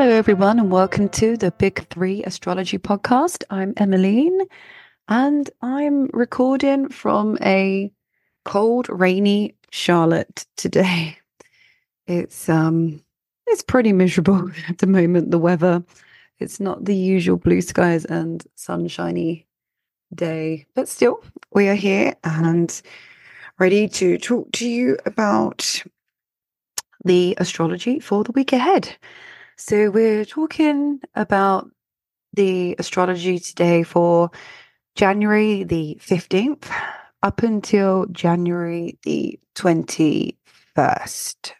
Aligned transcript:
Hello, 0.00 0.12
everyone, 0.12 0.58
and 0.58 0.70
welcome 0.70 1.10
to 1.10 1.36
the 1.36 1.50
Big 1.50 1.86
Three 1.90 2.24
Astrology 2.24 2.78
Podcast. 2.78 3.44
I'm 3.50 3.74
Emmaleen, 3.74 4.46
and 5.08 5.50
I'm 5.60 6.06
recording 6.14 6.88
from 6.88 7.36
a 7.42 7.92
cold, 8.46 8.88
rainy 8.88 9.56
Charlotte 9.70 10.46
today. 10.56 11.18
It's 12.06 12.48
um, 12.48 13.04
it's 13.46 13.60
pretty 13.60 13.92
miserable 13.92 14.50
at 14.70 14.78
the 14.78 14.86
moment. 14.86 15.32
The 15.32 15.38
weather, 15.38 15.84
it's 16.38 16.60
not 16.60 16.86
the 16.86 16.96
usual 16.96 17.36
blue 17.36 17.60
skies 17.60 18.06
and 18.06 18.42
sunshiny 18.54 19.46
day, 20.14 20.66
but 20.74 20.88
still, 20.88 21.22
we 21.52 21.68
are 21.68 21.74
here 21.74 22.14
and 22.24 22.80
ready 23.58 23.86
to 23.88 24.16
talk 24.16 24.50
to 24.52 24.66
you 24.66 24.96
about 25.04 25.84
the 27.04 27.36
astrology 27.38 28.00
for 28.00 28.24
the 28.24 28.32
week 28.32 28.54
ahead. 28.54 28.96
So, 29.62 29.90
we're 29.90 30.24
talking 30.24 31.02
about 31.14 31.70
the 32.32 32.74
astrology 32.78 33.38
today 33.38 33.82
for 33.82 34.30
January 34.94 35.64
the 35.64 35.98
15th 36.00 36.72
up 37.22 37.42
until 37.42 38.06
January 38.06 38.98
the 39.02 39.38
21st. 39.56 41.52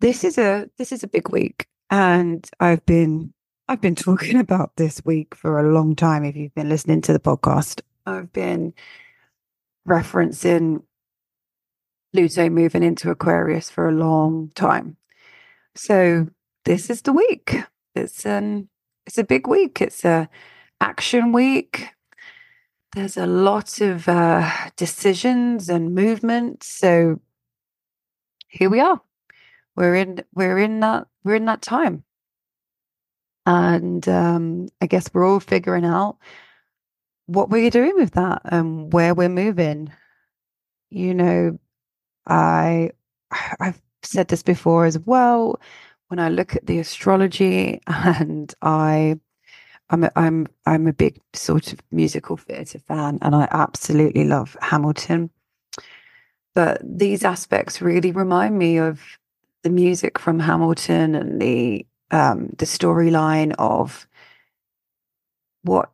This 0.00 0.24
is 0.24 0.38
a 0.38 0.70
this 0.78 0.92
is 0.92 1.02
a 1.02 1.08
big 1.08 1.28
week 1.28 1.66
and 1.90 2.48
I've 2.58 2.86
been 2.86 3.34
I've 3.68 3.82
been 3.82 3.94
talking 4.08 4.40
about 4.40 4.76
this 4.76 5.02
week 5.04 5.34
for 5.34 5.60
a 5.60 5.74
long 5.74 5.94
time 5.94 6.24
if 6.24 6.36
you've 6.36 6.54
been 6.54 6.70
listening 6.70 7.02
to 7.02 7.12
the 7.12 7.20
podcast. 7.20 7.82
I've 8.06 8.32
been 8.32 8.72
referencing 9.86 10.84
Pluto 12.14 12.48
moving 12.48 12.82
into 12.82 13.10
Aquarius 13.10 13.68
for 13.68 13.90
a 13.90 13.92
long 13.92 14.52
time. 14.54 14.96
So 15.76 16.28
this 16.64 16.88
is 16.88 17.02
the 17.02 17.12
week. 17.12 17.56
It's 17.94 18.24
an 18.24 18.68
it's 19.06 19.18
a 19.18 19.24
big 19.24 19.46
week. 19.46 19.80
It's 19.80 20.04
a 20.04 20.28
action 20.80 21.32
week. 21.32 21.90
There's 22.94 23.18
a 23.18 23.26
lot 23.26 23.80
of 23.82 24.08
uh, 24.08 24.50
decisions 24.76 25.68
and 25.68 25.94
movements. 25.94 26.66
So 26.66 27.20
here 28.48 28.70
we 28.70 28.80
are. 28.80 29.02
We're 29.76 29.96
in 29.96 30.24
we're 30.34 30.58
in 30.58 30.80
that 30.80 31.08
we're 31.24 31.36
in 31.36 31.44
that 31.44 31.60
time. 31.60 32.04
And 33.44 34.08
um, 34.08 34.68
I 34.80 34.86
guess 34.86 35.10
we're 35.12 35.28
all 35.28 35.40
figuring 35.40 35.84
out 35.84 36.16
what 37.26 37.50
we're 37.50 37.70
doing 37.70 37.92
with 37.96 38.12
that 38.12 38.42
and 38.44 38.92
where 38.92 39.14
we're 39.14 39.28
moving. 39.28 39.92
You 40.88 41.14
know, 41.14 41.58
I 42.26 42.92
I've 43.60 43.80
said 44.06 44.28
this 44.28 44.42
before 44.42 44.84
as 44.86 44.98
well. 44.98 45.60
When 46.08 46.20
I 46.20 46.28
look 46.28 46.54
at 46.54 46.66
the 46.66 46.78
astrology 46.78 47.80
and 47.86 48.54
I 48.62 49.18
I'm 49.90 50.04
a, 50.04 50.10
I'm 50.16 50.48
I'm 50.66 50.86
a 50.86 50.92
big 50.92 51.20
sort 51.32 51.72
of 51.72 51.80
musical 51.92 52.36
theatre 52.36 52.80
fan, 52.80 53.18
and 53.22 53.34
I 53.34 53.48
absolutely 53.50 54.24
love 54.24 54.56
Hamilton. 54.60 55.30
But 56.54 56.80
these 56.82 57.24
aspects 57.24 57.82
really 57.82 58.10
remind 58.12 58.58
me 58.58 58.78
of 58.78 59.00
the 59.62 59.70
music 59.70 60.18
from 60.18 60.40
Hamilton 60.40 61.14
and 61.14 61.40
the 61.40 61.86
um, 62.10 62.50
the 62.58 62.66
storyline 62.66 63.54
of 63.58 64.08
what 65.62 65.90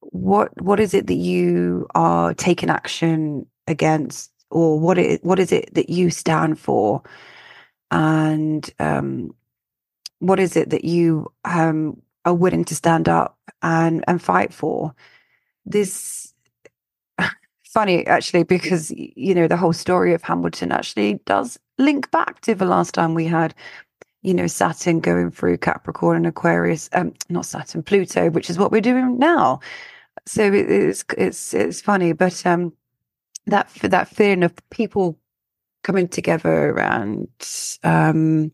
what 0.00 0.60
what 0.60 0.80
is 0.80 0.94
it 0.94 1.06
that 1.06 1.14
you 1.14 1.86
are 1.94 2.34
taking 2.34 2.70
action 2.70 3.46
against 3.66 4.32
or 4.50 4.80
what 4.80 4.98
it 4.98 5.22
what 5.24 5.38
is 5.38 5.52
it 5.52 5.72
that 5.74 5.90
you 5.90 6.10
stand 6.10 6.58
for 6.58 7.02
and 7.90 8.68
um, 8.78 9.34
what 10.18 10.40
is 10.40 10.56
it 10.56 10.70
that 10.70 10.84
you 10.84 11.32
um, 11.44 12.00
are 12.24 12.34
willing 12.34 12.64
to 12.66 12.74
stand 12.74 13.08
up 13.08 13.38
and 13.62 14.04
and 14.06 14.22
fight 14.22 14.52
for? 14.52 14.94
This 15.64 16.32
funny 17.64 18.06
actually 18.06 18.42
because 18.42 18.90
you 18.96 19.34
know 19.34 19.48
the 19.48 19.56
whole 19.56 19.72
story 19.72 20.14
of 20.14 20.22
hamilton 20.22 20.72
actually 20.72 21.20
does 21.26 21.58
link 21.76 22.10
back 22.10 22.40
to 22.40 22.54
the 22.54 22.64
last 22.64 22.94
time 22.94 23.12
we 23.14 23.26
had 23.26 23.54
you 24.22 24.32
know 24.32 24.46
saturn 24.46 25.00
going 25.00 25.30
through 25.30 25.58
capricorn 25.58 26.16
and 26.16 26.26
aquarius 26.26 26.88
um 26.94 27.12
not 27.28 27.44
saturn 27.44 27.82
pluto 27.82 28.30
which 28.30 28.48
is 28.50 28.58
what 28.58 28.72
we're 28.72 28.80
doing 28.80 29.18
now. 29.18 29.60
So 30.26 30.52
it's 30.52 31.04
it's 31.16 31.54
it's 31.54 31.80
funny 31.80 32.12
but 32.12 32.44
um 32.46 32.72
that 33.46 33.68
that 33.82 34.08
feeling 34.08 34.42
of 34.42 34.54
people 34.70 35.18
coming 35.82 36.08
together 36.08 36.78
and 36.78 37.28
um 37.84 38.52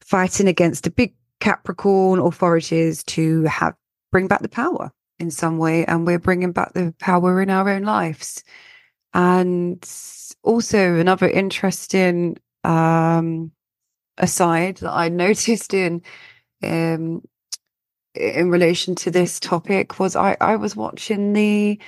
fighting 0.00 0.48
against 0.48 0.86
a 0.86 0.90
big 0.90 1.14
Capricorn 1.40 2.20
authorities 2.20 3.02
to 3.04 3.42
have 3.44 3.74
bring 4.10 4.28
back 4.28 4.42
the 4.42 4.48
power 4.48 4.92
in 5.18 5.30
some 5.30 5.58
way, 5.58 5.84
and 5.86 6.06
we're 6.06 6.18
bringing 6.18 6.52
back 6.52 6.72
the 6.74 6.94
power 6.98 7.40
in 7.40 7.50
our 7.50 7.68
own 7.68 7.82
lives. 7.82 8.44
And 9.14 9.82
also 10.42 10.96
another 10.96 11.28
interesting 11.28 12.36
um, 12.64 13.52
aside 14.18 14.76
that 14.78 14.92
I 14.92 15.08
noticed 15.26 15.74
in 15.74 16.02
um, 16.62 17.22
in 18.14 18.50
relation 18.50 18.94
to 18.96 19.10
this 19.10 19.40
topic 19.40 19.98
was 19.98 20.14
I, 20.14 20.36
I 20.40 20.56
was 20.56 20.76
watching 20.76 21.32
the 21.32 21.80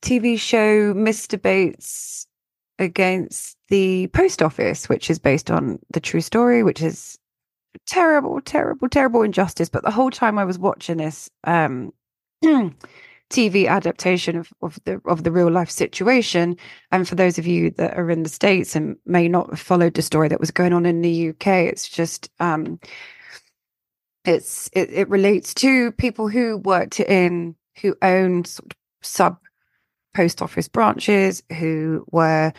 TV 0.00 0.38
show 0.38 0.94
Mr. 0.94 1.40
Bates 1.40 2.26
against 2.78 3.56
the 3.68 4.06
post 4.08 4.42
office, 4.42 4.88
which 4.88 5.10
is 5.10 5.18
based 5.18 5.50
on 5.50 5.78
the 5.92 6.00
true 6.00 6.20
story, 6.20 6.62
which 6.62 6.82
is 6.82 7.18
terrible, 7.86 8.40
terrible, 8.40 8.88
terrible 8.88 9.22
injustice. 9.22 9.68
But 9.68 9.82
the 9.82 9.90
whole 9.90 10.10
time 10.10 10.38
I 10.38 10.44
was 10.44 10.58
watching 10.58 10.98
this 10.98 11.28
um, 11.44 11.92
TV 13.30 13.68
adaptation 13.68 14.36
of, 14.36 14.52
of 14.62 14.78
the 14.84 15.00
of 15.04 15.24
the 15.24 15.32
real 15.32 15.50
life 15.50 15.70
situation, 15.70 16.56
and 16.90 17.08
for 17.08 17.14
those 17.14 17.38
of 17.38 17.46
you 17.46 17.70
that 17.72 17.96
are 17.98 18.10
in 18.10 18.22
the 18.22 18.28
states 18.28 18.74
and 18.74 18.96
may 19.04 19.28
not 19.28 19.50
have 19.50 19.60
followed 19.60 19.94
the 19.94 20.02
story 20.02 20.28
that 20.28 20.40
was 20.40 20.50
going 20.50 20.72
on 20.72 20.86
in 20.86 21.02
the 21.02 21.30
UK, 21.30 21.46
it's 21.46 21.88
just 21.88 22.30
um, 22.40 22.78
it's 24.24 24.70
it, 24.72 24.90
it 24.90 25.08
relates 25.08 25.54
to 25.54 25.92
people 25.92 26.28
who 26.28 26.58
worked 26.58 27.00
in 27.00 27.54
who 27.80 27.96
owned 28.02 28.46
sort 28.46 28.72
of 28.72 28.78
sub 29.02 29.38
post 30.18 30.42
office 30.42 30.66
branches 30.66 31.44
who 31.60 32.04
were 32.10 32.52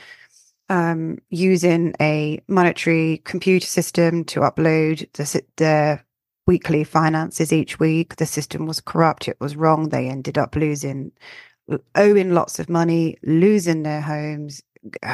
um, 0.70 1.18
using 1.30 1.94
a 2.00 2.40
monetary 2.48 3.22
computer 3.26 3.68
system 3.68 4.24
to 4.24 4.40
upload 4.40 5.12
the, 5.12 5.44
the 5.58 6.00
weekly 6.48 6.86
finances 6.86 7.52
each 7.52 7.78
week. 7.78 8.16
The 8.16 8.26
system 8.26 8.66
was 8.66 8.80
corrupt, 8.80 9.28
it 9.28 9.36
was 9.42 9.58
wrong. 9.58 9.90
They 9.90 10.08
ended 10.08 10.38
up 10.38 10.56
losing, 10.56 11.12
owing 11.96 12.32
lots 12.32 12.60
of 12.60 12.70
money, 12.70 13.18
losing 13.24 13.84
their 13.84 14.00
homes, 14.00 14.62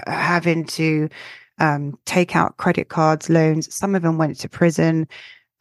having 0.05 0.65
to 0.65 1.09
um, 1.57 1.97
take 2.05 2.35
out 2.35 2.57
credit 2.57 2.89
cards, 2.89 3.27
loans. 3.27 3.73
Some 3.73 3.95
of 3.95 4.03
them 4.03 4.19
went 4.19 4.37
to 4.41 4.49
prison. 4.49 5.07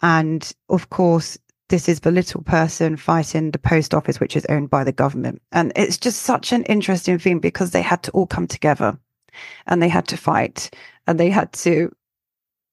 And 0.03 0.53
of 0.69 0.91
course, 0.91 1.39
this 1.75 1.89
is 1.89 1.99
the 1.99 2.13
little 2.13 2.41
person 2.41 2.97
fighting 2.97 3.51
the 3.51 3.59
post 3.59 3.95
office, 3.95 4.21
which 4.21 4.37
is 4.37 4.47
owned 4.49 4.71
by 4.71 4.85
the 4.85 4.93
government. 4.93 5.43
And 5.51 5.73
it's 5.75 5.99
just 5.99 6.23
such 6.23 6.53
an 6.53 6.63
interesting 6.67 7.19
thing 7.19 7.41
because 7.41 7.73
they 7.73 7.83
had 7.83 8.01
to 8.05 8.13
all 8.13 8.29
come 8.29 8.47
together 8.47 8.97
and 9.67 9.83
they 9.83 9.89
had 9.89 10.07
to 10.07 10.17
fight 10.17 10.71
and 11.09 11.19
they 11.19 11.31
had 11.31 11.53
to 11.65 11.93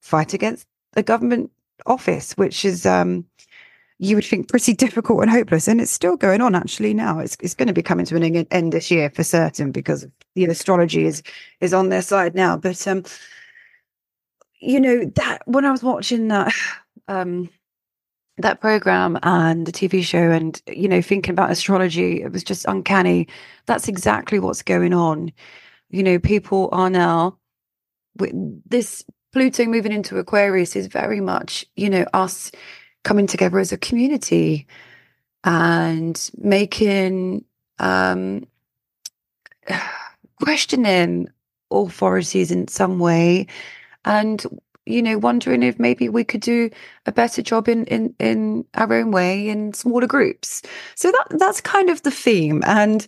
fight 0.01 0.35
against 0.35 0.67
the 0.94 1.01
government 1.01 1.50
office, 1.88 2.34
which 2.34 2.63
is 2.63 2.85
um, 2.85 3.25
you 3.97 4.14
would 4.14 4.23
think 4.23 4.49
pretty 4.49 4.73
difficult 4.85 5.23
and 5.23 5.31
hopeless. 5.31 5.67
And 5.67 5.81
it's 5.81 5.90
still 5.90 6.16
going 6.16 6.41
on 6.41 6.53
actually 6.53 6.93
now. 6.93 7.17
It's 7.17 7.35
it's 7.40 7.55
going 7.55 7.70
to 7.70 7.73
be 7.73 7.81
coming 7.81 8.05
to 8.05 8.16
an 8.16 8.23
end 8.52 8.72
this 8.72 8.91
year 8.91 9.09
for 9.09 9.23
certain 9.23 9.72
because 9.72 10.05
the 10.35 10.46
astrology 10.46 11.08
is 11.08 11.23
is 11.59 11.73
on 11.73 11.90
their 11.90 12.03
side 12.03 12.35
now. 12.35 12.55
But 12.55 12.87
um, 12.87 13.02
you 14.59 14.79
know 14.79 15.05
that 15.16 15.40
when 15.46 15.66
I 15.66 15.72
was 15.72 15.81
watching 15.81 16.28
that 16.28 16.53
um 17.08 17.49
that 18.41 18.61
program 18.61 19.17
and 19.23 19.66
the 19.66 19.72
TV 19.72 20.03
show 20.03 20.32
and 20.32 20.61
you 20.67 20.88
know 20.88 21.02
thinking 21.02 21.32
about 21.34 21.52
astrology, 21.52 22.22
it 22.22 22.32
was 22.32 22.43
just 22.43 22.66
uncanny. 22.67 23.28
That's 23.66 23.88
exactly 23.88 24.40
what's 24.40 24.64
going 24.64 24.93
on 24.93 25.32
you 25.91 26.03
know, 26.03 26.20
people 26.20 26.70
are 26.72 26.90
now 26.90 27.38
this 28.66 29.03
Pluto 29.32 29.66
moving 29.66 29.91
into 29.93 30.17
Aquarius 30.17 30.76
is 30.76 30.88
very 30.88 31.22
much, 31.22 31.66
you 31.76 31.90
know, 31.90 32.05
us 32.14 32.52
coming 33.03 33.28
together 33.28 33.59
as 33.59 33.72
a 33.72 33.78
community 33.78 34.67
and 35.43 36.29
making 36.38 37.43
um 37.79 38.46
questioning 40.41 41.28
authorities 41.72 42.52
in 42.52 42.67
some 42.67 42.99
way 42.99 43.47
and 44.05 44.46
you 44.85 45.01
know 45.01 45.17
wondering 45.17 45.63
if 45.63 45.79
maybe 45.79 46.09
we 46.09 46.23
could 46.23 46.41
do 46.41 46.69
a 47.05 47.11
better 47.11 47.41
job 47.41 47.69
in 47.69 47.85
in 47.85 48.13
in 48.19 48.66
our 48.75 48.93
own 48.93 49.11
way 49.11 49.47
in 49.47 49.73
smaller 49.73 50.07
groups 50.07 50.61
so 50.95 51.11
that 51.11 51.39
that's 51.39 51.61
kind 51.61 51.89
of 51.89 52.01
the 52.03 52.11
theme 52.11 52.63
and 52.66 53.07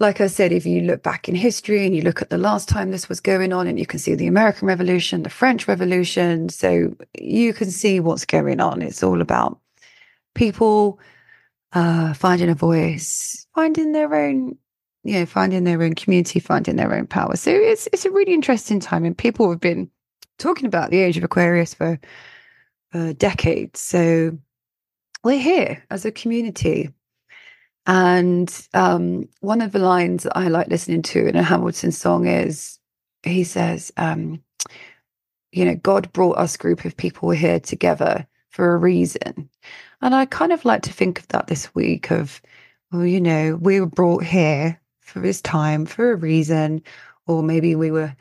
like 0.00 0.20
I 0.20 0.28
said, 0.28 0.52
if 0.52 0.64
you 0.64 0.82
look 0.82 1.02
back 1.02 1.28
in 1.28 1.34
history 1.34 1.84
and 1.84 1.94
you 1.94 2.02
look 2.02 2.22
at 2.22 2.30
the 2.30 2.38
last 2.38 2.68
time 2.68 2.90
this 2.90 3.08
was 3.08 3.20
going 3.20 3.52
on, 3.52 3.66
and 3.66 3.78
you 3.78 3.86
can 3.86 3.98
see 3.98 4.14
the 4.14 4.28
American 4.28 4.68
Revolution, 4.68 5.24
the 5.24 5.30
French 5.30 5.66
Revolution, 5.66 6.48
so 6.48 6.94
you 7.18 7.52
can 7.52 7.70
see 7.70 7.98
what's 7.98 8.24
going 8.24 8.60
on. 8.60 8.80
It's 8.80 9.02
all 9.02 9.20
about 9.20 9.58
people 10.34 11.00
uh, 11.72 12.14
finding 12.14 12.48
a 12.48 12.54
voice, 12.54 13.46
finding 13.54 13.92
their 13.92 14.14
own, 14.14 14.56
you 15.02 15.14
know, 15.14 15.26
finding 15.26 15.64
their 15.64 15.82
own 15.82 15.94
community, 15.94 16.38
finding 16.38 16.76
their 16.76 16.94
own 16.94 17.06
power. 17.08 17.34
So 17.34 17.50
it's 17.50 17.88
it's 17.92 18.04
a 18.04 18.10
really 18.10 18.34
interesting 18.34 18.78
time, 18.78 19.04
and 19.04 19.18
people 19.18 19.50
have 19.50 19.60
been 19.60 19.90
talking 20.38 20.66
about 20.66 20.90
the 20.90 20.98
age 20.98 21.16
of 21.16 21.24
Aquarius 21.24 21.74
for 21.74 21.98
uh, 22.94 23.12
decades. 23.14 23.80
So 23.80 24.38
we're 25.24 25.40
here 25.40 25.84
as 25.90 26.04
a 26.04 26.12
community. 26.12 26.90
And 27.86 28.68
um, 28.74 29.28
one 29.40 29.60
of 29.60 29.72
the 29.72 29.78
lines 29.78 30.24
that 30.24 30.36
I 30.36 30.48
like 30.48 30.68
listening 30.68 31.02
to 31.02 31.26
in 31.26 31.36
a 31.36 31.42
Hamilton 31.42 31.92
song 31.92 32.26
is 32.26 32.78
he 33.22 33.44
says, 33.44 33.92
um, 33.96 34.42
you 35.52 35.64
know, 35.64 35.74
God 35.76 36.12
brought 36.12 36.38
us 36.38 36.56
group 36.56 36.84
of 36.84 36.96
people 36.96 37.30
here 37.30 37.58
together 37.58 38.26
for 38.50 38.74
a 38.74 38.78
reason. 38.78 39.48
And 40.02 40.14
I 40.14 40.26
kind 40.26 40.52
of 40.52 40.64
like 40.64 40.82
to 40.82 40.92
think 40.92 41.18
of 41.18 41.28
that 41.28 41.46
this 41.46 41.74
week 41.74 42.10
of, 42.10 42.40
well, 42.92 43.06
you 43.06 43.20
know, 43.20 43.56
we 43.60 43.80
were 43.80 43.86
brought 43.86 44.24
here 44.24 44.80
for 45.00 45.20
this 45.20 45.40
time 45.40 45.86
for 45.86 46.12
a 46.12 46.16
reason, 46.16 46.82
or 47.26 47.42
maybe 47.42 47.74
we 47.74 47.90
were 47.90 48.14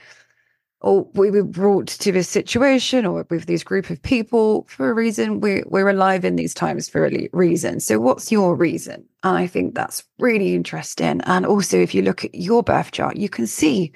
or 0.87 1.05
we 1.15 1.29
were 1.29 1.43
brought 1.43 1.87
to 1.87 2.13
this 2.13 2.29
situation 2.29 3.05
or 3.05 3.27
with 3.29 3.45
this 3.45 3.61
group 3.61 3.89
of 3.89 4.01
people 4.03 4.65
for 4.69 4.89
a 4.89 4.93
reason. 4.93 5.41
We're, 5.41 5.65
we're 5.67 5.89
alive 5.89 6.23
in 6.23 6.37
these 6.37 6.53
times 6.53 6.87
for 6.87 7.05
a 7.05 7.27
reason. 7.33 7.81
So, 7.81 7.99
what's 7.99 8.31
your 8.31 8.55
reason? 8.55 9.03
And 9.21 9.35
I 9.35 9.47
think 9.47 9.75
that's 9.75 10.05
really 10.17 10.55
interesting. 10.55 11.19
And 11.25 11.45
also, 11.45 11.77
if 11.77 11.93
you 11.93 12.03
look 12.03 12.23
at 12.23 12.33
your 12.33 12.63
birth 12.63 12.91
chart, 12.91 13.17
you 13.17 13.27
can 13.27 13.47
see 13.47 13.91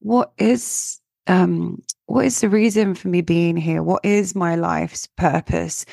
what 0.00 0.32
is 0.36 1.00
um, 1.28 1.82
what 2.04 2.26
is 2.26 2.42
the 2.42 2.50
reason 2.50 2.94
for 2.94 3.08
me 3.08 3.22
being 3.22 3.56
here? 3.56 3.82
What 3.82 4.04
is 4.04 4.34
my 4.34 4.54
life's 4.54 5.06
purpose? 5.06 5.86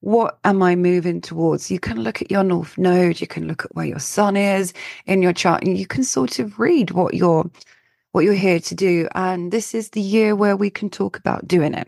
What 0.00 0.38
am 0.44 0.62
I 0.62 0.76
moving 0.76 1.22
towards? 1.22 1.70
You 1.70 1.80
can 1.80 2.02
look 2.02 2.20
at 2.20 2.30
your 2.30 2.44
north 2.44 2.76
node, 2.76 3.22
you 3.22 3.26
can 3.26 3.48
look 3.48 3.64
at 3.64 3.74
where 3.74 3.86
your 3.86 4.00
sun 4.00 4.36
is 4.36 4.74
in 5.06 5.22
your 5.22 5.32
chart, 5.32 5.64
and 5.64 5.78
you 5.78 5.86
can 5.86 6.04
sort 6.04 6.38
of 6.40 6.58
read 6.58 6.90
what 6.90 7.14
your 7.14 7.50
what 8.16 8.24
you're 8.24 8.32
here 8.32 8.60
to 8.60 8.74
do. 8.74 9.06
And 9.14 9.52
this 9.52 9.74
is 9.74 9.90
the 9.90 10.00
year 10.00 10.34
where 10.34 10.56
we 10.56 10.70
can 10.70 10.88
talk 10.88 11.18
about 11.18 11.46
doing 11.46 11.74
it, 11.74 11.86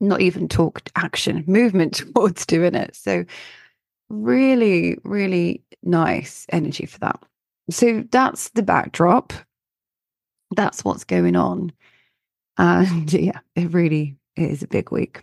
not 0.00 0.22
even 0.22 0.48
talk 0.48 0.80
action, 0.96 1.44
movement 1.46 1.96
towards 1.96 2.46
doing 2.46 2.74
it. 2.74 2.96
So, 2.96 3.26
really, 4.08 4.96
really 5.04 5.62
nice 5.82 6.46
energy 6.48 6.86
for 6.86 6.98
that. 7.00 7.22
So, 7.68 8.04
that's 8.10 8.48
the 8.50 8.62
backdrop. 8.62 9.34
That's 10.56 10.82
what's 10.82 11.04
going 11.04 11.36
on. 11.36 11.72
And 12.60 13.12
yeah, 13.12 13.38
it 13.54 13.72
really 13.72 14.16
is 14.34 14.64
a 14.64 14.66
big 14.66 14.90
week. 14.90 15.22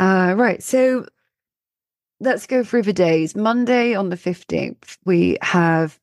Uh, 0.00 0.34
right. 0.36 0.60
So, 0.60 1.06
let's 2.18 2.46
go 2.48 2.64
through 2.64 2.82
the 2.82 2.92
days. 2.94 3.36
Monday 3.36 3.94
on 3.94 4.08
the 4.08 4.16
15th, 4.16 4.96
we 5.04 5.36
have 5.42 6.00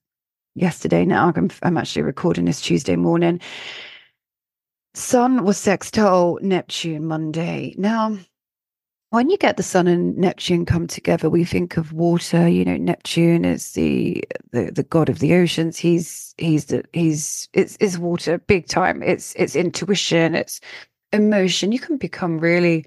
yesterday 0.57 1.05
now. 1.05 1.31
I'm, 1.35 1.49
I'm 1.63 1.77
actually 1.77 2.01
recording 2.01 2.45
this 2.45 2.61
Tuesday 2.61 2.95
morning. 2.95 3.39
Sun 4.93 5.43
was 5.43 5.57
sextile 5.57 6.39
Neptune 6.41 7.05
Monday. 7.05 7.75
Now, 7.77 8.17
when 9.09 9.29
you 9.29 9.37
get 9.37 9.57
the 9.57 9.63
sun 9.63 9.87
and 9.87 10.17
neptune 10.17 10.65
come 10.65 10.85
together 10.85 11.29
we 11.29 11.45
think 11.45 11.77
of 11.77 11.93
water 11.93 12.47
you 12.47 12.65
know 12.65 12.77
neptune 12.77 13.45
is 13.45 13.71
the 13.71 14.21
the, 14.51 14.71
the 14.71 14.83
god 14.83 15.09
of 15.09 15.19
the 15.19 15.33
oceans 15.33 15.77
he's 15.77 16.35
he's 16.37 16.65
the 16.65 16.83
he's 16.93 17.47
it's 17.53 17.77
it's 17.79 17.97
water 17.97 18.37
big 18.37 18.67
time 18.67 19.01
it's 19.01 19.33
it's 19.35 19.55
intuition 19.55 20.35
it's 20.35 20.59
emotion 21.13 21.71
you 21.71 21.79
can 21.79 21.97
become 21.97 22.37
really 22.37 22.85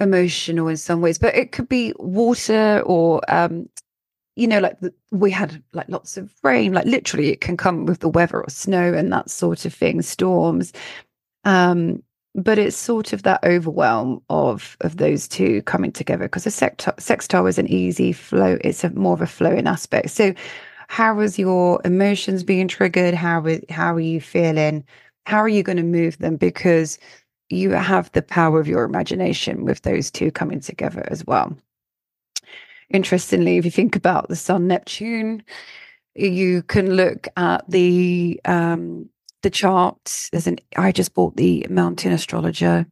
emotional 0.00 0.68
in 0.68 0.76
some 0.76 1.02
ways 1.02 1.18
but 1.18 1.34
it 1.34 1.52
could 1.52 1.68
be 1.68 1.92
water 1.98 2.82
or 2.86 3.20
um 3.28 3.68
you 4.36 4.46
know, 4.46 4.60
like 4.60 4.78
the, 4.80 4.92
we 5.10 5.30
had 5.30 5.62
like 5.72 5.88
lots 5.88 6.16
of 6.16 6.32
rain, 6.42 6.72
like 6.72 6.86
literally 6.86 7.30
it 7.30 7.40
can 7.40 7.56
come 7.56 7.86
with 7.86 8.00
the 8.00 8.08
weather 8.08 8.42
or 8.42 8.48
snow 8.48 8.94
and 8.94 9.12
that 9.12 9.30
sort 9.30 9.64
of 9.64 9.74
thing, 9.74 10.02
storms. 10.02 10.72
Um, 11.44 12.02
but 12.34 12.58
it's 12.58 12.76
sort 12.76 13.12
of 13.12 13.24
that 13.24 13.42
overwhelm 13.42 14.22
of 14.30 14.76
of 14.82 14.98
those 14.98 15.26
two 15.26 15.62
coming 15.62 15.90
together 15.92 16.24
because 16.24 16.46
a 16.46 16.50
sextile, 16.50 16.94
sextile 16.98 17.46
is 17.46 17.58
an 17.58 17.66
easy 17.66 18.12
flow. 18.12 18.56
It's 18.62 18.84
a 18.84 18.90
more 18.90 19.14
of 19.14 19.20
a 19.20 19.26
flowing 19.26 19.66
aspect. 19.66 20.10
So, 20.10 20.34
how 20.88 21.14
was 21.14 21.38
your 21.38 21.80
emotions 21.84 22.44
being 22.44 22.68
triggered? 22.68 23.14
How 23.14 23.44
how 23.68 23.94
are 23.94 24.00
you 24.00 24.20
feeling? 24.20 24.84
How 25.26 25.38
are 25.38 25.48
you 25.48 25.62
going 25.62 25.76
to 25.78 25.82
move 25.82 26.18
them? 26.18 26.36
Because 26.36 26.98
you 27.50 27.70
have 27.72 28.12
the 28.12 28.22
power 28.22 28.60
of 28.60 28.68
your 28.68 28.84
imagination 28.84 29.64
with 29.64 29.82
those 29.82 30.10
two 30.10 30.30
coming 30.30 30.60
together 30.60 31.04
as 31.10 31.26
well 31.26 31.56
interestingly, 32.90 33.56
if 33.56 33.64
you 33.64 33.70
think 33.70 33.96
about 33.96 34.28
the 34.28 34.36
Sun 34.36 34.66
Neptune, 34.66 35.42
you 36.14 36.62
can 36.62 36.94
look 36.94 37.28
at 37.36 37.68
the 37.68 38.40
um, 38.44 39.08
the 39.42 39.50
chart. 39.50 40.28
There's 40.32 40.46
an 40.46 40.58
I 40.76 40.92
just 40.92 41.14
bought 41.14 41.36
the 41.36 41.66
Mountain 41.70 42.12
Astrologer 42.12 42.86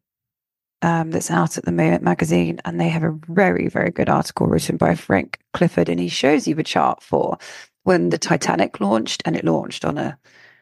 um, 0.82 1.10
that's 1.10 1.30
out 1.30 1.58
at 1.58 1.64
the 1.64 1.72
moment 1.72 2.02
magazine, 2.02 2.60
and 2.64 2.80
they 2.80 2.88
have 2.88 3.02
a 3.02 3.18
very 3.28 3.68
very 3.68 3.90
good 3.90 4.08
article 4.08 4.46
written 4.46 4.76
by 4.76 4.94
Frank 4.94 5.38
Clifford, 5.52 5.88
and 5.88 6.00
he 6.00 6.08
shows 6.08 6.46
you 6.46 6.54
the 6.54 6.62
chart 6.62 7.02
for 7.02 7.38
when 7.82 8.10
the 8.10 8.18
Titanic 8.18 8.80
launched, 8.80 9.22
and 9.24 9.36
it 9.36 9.44
launched 9.44 9.84
on 9.84 9.98
a 9.98 10.18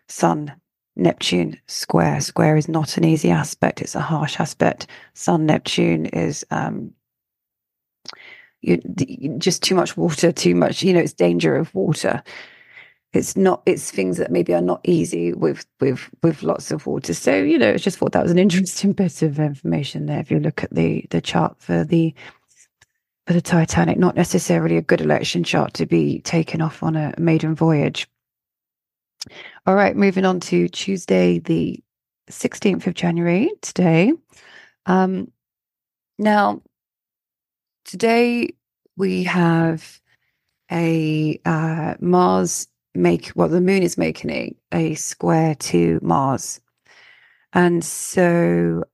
Sun 0.08 0.52
Neptune 0.96 1.60
square. 1.66 2.20
Square 2.20 2.56
is 2.56 2.68
not 2.68 2.96
an 2.96 3.04
easy 3.04 3.30
aspect; 3.30 3.82
it's 3.82 3.94
a 3.94 4.00
harsh 4.00 4.40
aspect. 4.40 4.86
Sun 5.14 5.46
Neptune 5.46 6.06
is 6.06 6.44
um, 6.50 6.92
you, 8.62 8.78
just 9.38 9.62
too 9.62 9.74
much 9.74 9.96
water, 9.96 10.32
too 10.32 10.54
much, 10.54 10.82
you 10.82 10.92
know, 10.92 11.00
it's 11.00 11.12
danger 11.12 11.56
of 11.56 11.74
water. 11.74 12.22
It's 13.12 13.36
not, 13.36 13.62
it's 13.64 13.90
things 13.90 14.18
that 14.18 14.30
maybe 14.30 14.52
are 14.52 14.60
not 14.60 14.80
easy 14.84 15.32
with, 15.32 15.64
with, 15.80 16.10
with 16.22 16.42
lots 16.42 16.70
of 16.70 16.86
water. 16.86 17.14
So, 17.14 17.36
you 17.36 17.58
know, 17.58 17.72
I 17.72 17.76
just 17.76 17.98
thought 17.98 18.12
that 18.12 18.22
was 18.22 18.32
an 18.32 18.38
interesting 18.38 18.92
bit 18.92 19.22
of 19.22 19.38
information 19.38 20.06
there. 20.06 20.20
If 20.20 20.30
you 20.30 20.38
look 20.38 20.62
at 20.64 20.74
the, 20.74 21.06
the 21.10 21.20
chart 21.20 21.56
for 21.58 21.84
the, 21.84 22.14
for 23.26 23.32
the 23.32 23.40
Titanic, 23.40 23.98
not 23.98 24.16
necessarily 24.16 24.76
a 24.76 24.82
good 24.82 25.00
election 25.00 25.44
chart 25.44 25.74
to 25.74 25.86
be 25.86 26.20
taken 26.20 26.60
off 26.60 26.82
on 26.82 26.96
a 26.96 27.14
maiden 27.18 27.54
voyage. 27.54 28.08
All 29.66 29.74
right, 29.74 29.96
moving 29.96 30.24
on 30.24 30.38
to 30.40 30.68
Tuesday, 30.68 31.38
the 31.38 31.82
16th 32.30 32.86
of 32.86 32.94
January, 32.94 33.50
today. 33.62 34.12
Um, 34.86 35.32
now, 36.18 36.62
today 37.86 38.50
we 38.96 39.22
have 39.24 40.00
a 40.70 41.40
uh, 41.44 41.94
Mars 42.00 42.66
make 42.94 43.30
well 43.34 43.48
the 43.48 43.60
moon 43.60 43.82
is 43.82 43.96
making 43.96 44.30
a, 44.30 44.54
a 44.72 44.94
square 44.94 45.54
to 45.54 46.00
Mars. 46.02 46.60
And 47.52 47.84
so 47.84 48.84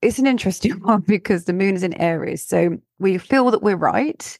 it's 0.00 0.18
an 0.18 0.26
interesting 0.26 0.72
one 0.82 1.00
because 1.00 1.44
the 1.44 1.52
moon 1.52 1.74
is 1.74 1.82
in 1.82 1.94
Aries. 1.94 2.44
So 2.44 2.78
we 2.98 3.18
feel 3.18 3.50
that 3.50 3.62
we're 3.62 3.76
right. 3.76 4.38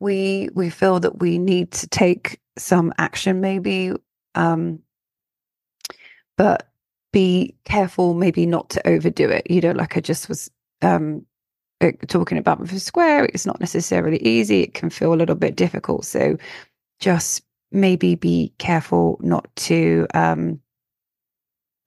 We 0.00 0.48
we 0.54 0.70
feel 0.70 1.00
that 1.00 1.20
we 1.20 1.38
need 1.38 1.72
to 1.72 1.86
take 1.88 2.40
some 2.56 2.92
action 2.98 3.40
maybe 3.40 3.92
um 4.36 4.78
but 6.36 6.68
be 7.12 7.54
careful 7.64 8.14
maybe 8.14 8.46
not 8.46 8.70
to 8.70 8.88
overdo 8.88 9.28
it. 9.28 9.48
You 9.50 9.60
know, 9.60 9.72
like 9.72 9.96
I 9.96 10.00
just 10.00 10.28
was 10.28 10.50
um, 10.82 11.24
uh, 11.80 11.92
talking 12.08 12.38
about 12.38 12.60
with 12.60 12.72
a 12.72 12.80
square, 12.80 13.26
it's 13.26 13.46
not 13.46 13.60
necessarily 13.60 14.18
easy. 14.18 14.62
It 14.62 14.74
can 14.74 14.90
feel 14.90 15.12
a 15.12 15.16
little 15.16 15.34
bit 15.34 15.56
difficult. 15.56 16.04
So 16.04 16.36
just 17.00 17.42
maybe 17.72 18.14
be 18.14 18.52
careful 18.58 19.18
not 19.20 19.48
to 19.56 20.06
um, 20.14 20.60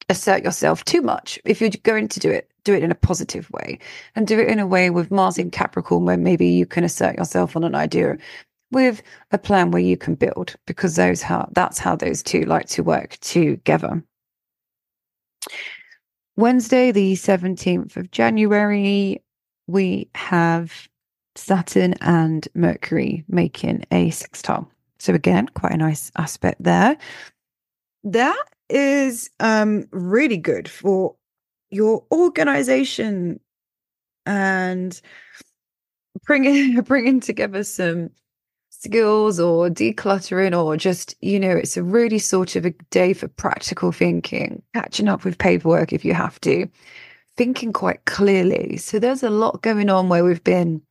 assert 0.10 0.44
yourself 0.44 0.84
too 0.84 1.01
much. 1.01 1.39
If 1.46 1.62
you're 1.62 1.72
going 1.84 2.08
to 2.10 2.20
do 2.20 2.29
it, 2.29 2.50
do 2.63 2.74
it 2.74 2.84
in 2.84 2.91
a 2.91 2.96
positive 2.96 3.50
way 3.51 3.79
and 4.15 4.27
do 4.27 4.39
it 4.39 4.50
in 4.50 4.60
a 4.60 4.67
way 4.67 4.89
with 4.89 5.10
Mars 5.10 5.38
in 5.38 5.51
Capricorn, 5.51 6.06
where 6.06 6.17
maybe 6.17 6.48
you 6.48 6.65
can 6.65 6.84
assert 6.84 7.17
yourself 7.17 7.56
on 7.56 7.63
an 7.63 7.75
idea 7.75 8.17
with 8.72 9.01
a 9.32 9.38
plan 9.38 9.72
where 9.72 9.82
you 9.82 9.96
can 9.96 10.15
build 10.15 10.56
because 10.65 10.96
those 10.96 11.22
how 11.22 11.48
that's 11.53 11.79
how 11.79 11.96
those 11.96 12.22
two 12.22 12.41
like 12.41 12.67
to 12.67 12.84
work 12.84 13.17
together. 13.22 14.03
Wednesday, 16.38 16.91
the 16.91 17.13
17th 17.13 17.98
of 17.98 18.12
January, 18.12 19.24
we 19.65 20.08
have 20.13 20.88
Saturn 21.36 21.96
and 22.01 22.48
Mercury 22.53 23.25
making 23.27 23.86
a 23.91 24.12
sextile. 24.12 24.70
So, 25.00 25.15
again, 25.15 25.48
quite 25.56 25.74
a 25.74 25.77
nice 25.77 26.12
aspect 26.15 26.63
there. 26.63 26.96
That 28.03 28.44
is 28.70 29.32
um, 29.39 29.88
really 29.91 30.38
good 30.38 30.70
for 30.70 31.15
your 31.72 32.06
organization 32.12 33.39
and 34.27 35.01
bringing 36.25 36.82
bringing 36.82 37.20
together 37.20 37.63
some 37.63 38.12
skills 38.79 39.39
or 39.39 39.69
decluttering 39.69 40.57
or 40.57 40.77
just, 40.77 41.15
you 41.22 41.39
know, 41.39 41.51
it's 41.51 41.77
a 41.77 41.84
really 41.84 42.19
sort 42.19 42.55
of 42.55 42.65
a 42.65 42.72
day 42.91 43.13
for 43.13 43.27
practical 43.27 43.91
thinking, 43.91 44.62
catching 44.74 45.07
up 45.07 45.24
with 45.24 45.38
paperwork 45.38 45.93
if 45.93 46.05
you 46.05 46.13
have 46.13 46.39
to, 46.41 46.67
thinking 47.36 47.74
quite 47.74 48.05
clearly. 48.05 48.77
So 48.77 49.00
there's 49.00 49.24
a 49.24 49.29
lot 49.29 49.62
going 49.63 49.89
on 49.89 50.10
where 50.10 50.24
we've 50.24 50.43
been 50.43 50.81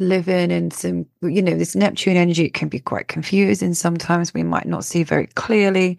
living 0.00 0.50
in 0.50 0.70
some, 0.70 1.04
you 1.22 1.42
know, 1.42 1.56
this 1.56 1.76
Neptune 1.76 2.16
energy 2.16 2.46
it 2.46 2.54
can 2.54 2.68
be 2.68 2.80
quite 2.80 3.08
confusing. 3.08 3.74
Sometimes 3.74 4.32
we 4.32 4.42
might 4.42 4.66
not 4.66 4.84
see 4.84 5.02
very 5.02 5.26
clearly. 5.26 5.98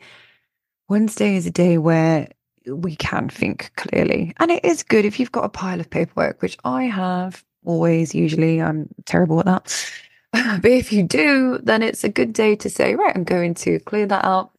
Wednesday 0.88 1.36
is 1.36 1.46
a 1.46 1.52
day 1.52 1.78
where 1.78 2.30
we 2.66 2.96
can 2.96 3.30
think 3.30 3.72
clearly. 3.76 4.34
And 4.38 4.50
it 4.50 4.66
is 4.66 4.82
good 4.84 5.06
if 5.06 5.20
you've 5.20 5.32
got 5.32 5.46
a 5.46 5.50
pile 5.50 5.80
of 5.80 5.90
paperwork, 5.90 6.42
which 6.42 6.58
I 6.64 6.86
have 6.86 7.44
always, 7.64 8.16
usually. 8.16 8.60
I'm 8.60 8.90
terrible 9.06 9.40
at 9.40 9.46
that. 9.46 9.92
but 10.32 10.66
if 10.66 10.92
you 10.92 11.04
do, 11.04 11.60
then 11.64 11.82
it's 11.82 12.04
a 12.04 12.10
good 12.10 12.34
day 12.34 12.56
to 12.58 12.70
say, 12.70 12.96
right, 12.96 13.16
I'm 13.16 13.24
going 13.24 13.54
to 13.56 13.80
clear 13.80 14.06
that 14.06 14.26
out 14.26 14.52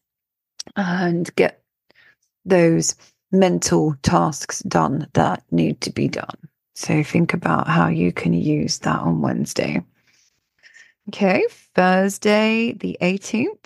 and 0.76 1.34
get 1.36 1.62
those 2.44 2.96
mental 3.32 3.94
tasks 4.02 4.60
done 4.60 5.06
that 5.12 5.44
need 5.50 5.80
to 5.82 5.92
be 5.92 6.08
done. 6.08 6.36
So 6.74 7.02
think 7.02 7.34
about 7.34 7.68
how 7.68 7.88
you 7.88 8.12
can 8.12 8.32
use 8.32 8.78
that 8.80 9.00
on 9.00 9.20
Wednesday. 9.20 9.82
Okay, 11.08 11.44
Thursday, 11.74 12.72
the 12.72 12.96
18th. 13.02 13.58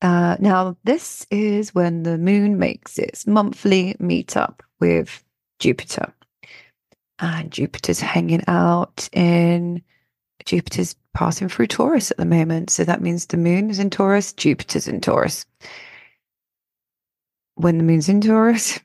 Uh, 0.00 0.36
now, 0.38 0.76
this 0.84 1.26
is 1.30 1.74
when 1.74 2.04
the 2.04 2.18
moon 2.18 2.58
makes 2.58 2.98
its 2.98 3.26
monthly 3.26 3.94
meetup 3.94 4.60
with 4.80 5.24
Jupiter. 5.58 6.12
And 7.18 7.50
Jupiter's 7.50 8.00
hanging 8.00 8.44
out 8.46 9.08
in 9.12 9.82
Jupiter's 10.44 10.94
passing 11.14 11.48
through 11.48 11.66
Taurus 11.66 12.10
at 12.10 12.16
the 12.16 12.24
moment. 12.24 12.70
So 12.70 12.84
that 12.84 13.02
means 13.02 13.26
the 13.26 13.36
moon 13.36 13.70
is 13.70 13.78
in 13.78 13.90
Taurus, 13.90 14.32
Jupiter's 14.32 14.88
in 14.88 15.00
Taurus. 15.00 15.44
When 17.56 17.78
the 17.78 17.84
moon's 17.84 18.08
in 18.08 18.20
Taurus, 18.20 18.78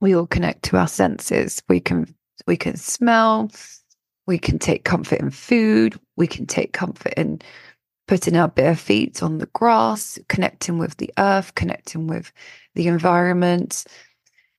we 0.00 0.14
all 0.14 0.26
connect 0.26 0.64
to 0.64 0.76
our 0.76 0.88
senses. 0.88 1.62
We 1.68 1.80
can 1.80 2.14
we 2.46 2.56
can 2.56 2.76
smell, 2.76 3.50
we 4.26 4.38
can 4.38 4.58
take 4.58 4.84
comfort 4.84 5.20
in 5.20 5.30
food, 5.30 5.98
we 6.16 6.26
can 6.26 6.46
take 6.46 6.72
comfort 6.72 7.14
in 7.16 7.40
putting 8.06 8.36
our 8.36 8.48
bare 8.48 8.74
feet 8.74 9.22
on 9.22 9.38
the 9.38 9.46
grass, 9.46 10.18
connecting 10.28 10.78
with 10.78 10.96
the 10.96 11.12
earth, 11.18 11.54
connecting 11.54 12.06
with 12.06 12.32
the 12.74 12.88
environment. 12.88 13.84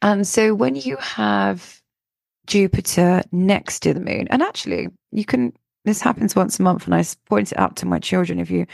And 0.02 0.26
so 0.26 0.54
when 0.54 0.76
you 0.76 0.96
have 0.98 1.82
Jupiter 2.48 3.24
next 3.32 3.82
to 3.82 3.94
the 3.94 4.00
moon, 4.00 4.28
and 4.30 4.42
actually 4.42 4.88
you 5.12 5.26
can 5.26 5.52
this 5.90 6.02
happens 6.02 6.36
once 6.36 6.60
a 6.60 6.64
month, 6.64 6.86
and 6.86 6.96
I 6.96 7.04
point 7.28 7.52
it 7.52 7.60
out 7.60 7.76
to 7.78 7.86
my 7.88 8.00
children 8.00 8.40
if 8.40 8.50
you 8.52 8.66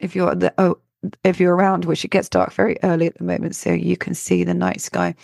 if 0.00 0.14
you're 0.16 0.34
the 0.34 0.52
oh 0.58 0.78
if 1.24 1.40
you're 1.40 1.54
around, 1.56 1.84
which 1.86 2.04
it 2.04 2.10
gets 2.10 2.28
dark 2.28 2.52
very 2.52 2.76
early 2.82 3.06
at 3.06 3.16
the 3.18 3.24
moment, 3.24 3.54
so 3.56 3.72
you 3.72 3.96
can 3.96 4.14
see 4.14 4.44
the 4.44 4.54
night 4.54 4.80
sky 4.80 5.14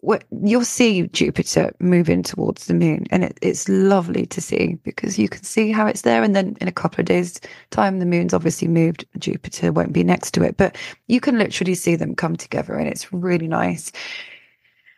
What 0.00 0.24
you'll 0.44 0.64
see 0.64 1.08
Jupiter 1.08 1.72
moving 1.80 2.22
towards 2.22 2.66
the 2.66 2.74
moon, 2.74 3.06
and 3.10 3.24
it, 3.24 3.38
it's 3.42 3.68
lovely 3.68 4.26
to 4.26 4.40
see 4.40 4.76
because 4.84 5.18
you 5.18 5.28
can 5.28 5.42
see 5.42 5.72
how 5.72 5.86
it's 5.88 6.02
there. 6.02 6.22
And 6.22 6.36
then 6.36 6.56
in 6.60 6.68
a 6.68 6.72
couple 6.72 7.00
of 7.00 7.06
days' 7.06 7.40
time, 7.70 7.98
the 7.98 8.06
moon's 8.06 8.34
obviously 8.34 8.68
moved. 8.68 9.04
Jupiter 9.18 9.72
won't 9.72 9.92
be 9.92 10.04
next 10.04 10.32
to 10.34 10.42
it, 10.44 10.56
but 10.56 10.76
you 11.08 11.20
can 11.20 11.38
literally 11.38 11.74
see 11.74 11.96
them 11.96 12.14
come 12.14 12.36
together, 12.36 12.74
and 12.74 12.88
it's 12.88 13.12
really 13.12 13.48
nice. 13.48 13.90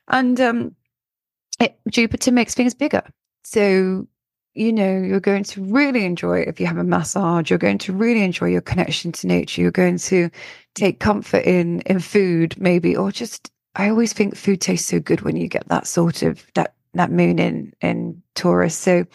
And 0.08 0.40
um, 0.40 0.76
it, 1.60 1.78
Jupiter 1.88 2.32
makes 2.32 2.54
things 2.54 2.74
bigger, 2.74 3.02
so 3.44 4.06
you 4.60 4.74
know 4.74 5.00
you're 5.00 5.20
going 5.20 5.42
to 5.42 5.64
really 5.64 6.04
enjoy 6.04 6.40
it 6.40 6.48
if 6.48 6.60
you 6.60 6.66
have 6.66 6.76
a 6.76 6.84
massage. 6.84 7.48
You're 7.48 7.58
going 7.58 7.78
to 7.78 7.94
really 7.94 8.22
enjoy 8.22 8.48
your 8.48 8.60
connection 8.60 9.10
to 9.12 9.26
nature. 9.26 9.62
You're 9.62 9.70
going 9.70 9.96
to 9.98 10.28
take 10.74 11.00
comfort 11.00 11.44
in 11.46 11.80
in 11.82 11.98
food, 11.98 12.60
maybe, 12.60 12.94
or 12.94 13.10
just 13.10 13.50
I 13.74 13.88
always 13.88 14.12
think 14.12 14.36
food 14.36 14.60
tastes 14.60 14.86
so 14.86 15.00
good 15.00 15.22
when 15.22 15.36
you 15.36 15.48
get 15.48 15.66
that 15.68 15.86
sort 15.86 16.22
of 16.22 16.46
that 16.54 16.74
that 16.92 17.10
moon 17.10 17.38
in 17.38 17.72
in 17.80 18.22
Taurus. 18.34 18.76
So, 18.76 19.06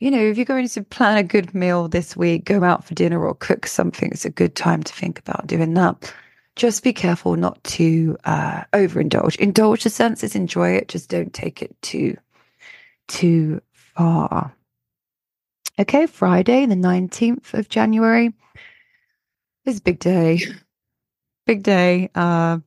you 0.00 0.10
know, 0.10 0.20
if 0.20 0.36
you're 0.36 0.44
going 0.44 0.68
to 0.68 0.84
plan 0.84 1.16
a 1.16 1.22
good 1.22 1.54
meal 1.54 1.88
this 1.88 2.14
week, 2.14 2.44
go 2.44 2.62
out 2.62 2.84
for 2.84 2.94
dinner 2.94 3.24
or 3.24 3.34
cook 3.34 3.66
something, 3.66 4.10
it's 4.12 4.26
a 4.26 4.30
good 4.30 4.54
time 4.54 4.82
to 4.82 4.92
think 4.92 5.18
about 5.18 5.46
doing 5.46 5.72
that. 5.74 6.12
Just 6.56 6.84
be 6.84 6.92
careful 6.92 7.36
not 7.36 7.62
to 7.64 8.18
uh, 8.24 8.64
overindulge. 8.74 9.36
Indulge 9.36 9.84
the 9.84 9.90
senses, 9.90 10.36
enjoy 10.36 10.72
it. 10.72 10.88
Just 10.88 11.08
don't 11.08 11.32
take 11.32 11.62
it 11.62 11.74
too 11.80 12.18
too 13.08 13.60
far. 13.96 14.54
Okay, 15.78 16.06
Friday, 16.06 16.66
the 16.66 16.74
19th 16.74 17.54
of 17.54 17.68
January. 17.68 18.32
It's 19.64 19.78
a 19.78 19.82
big 19.82 19.98
day. 19.98 20.40
Big 21.46 21.62
day. 21.62 22.10
Uh, 22.14 22.58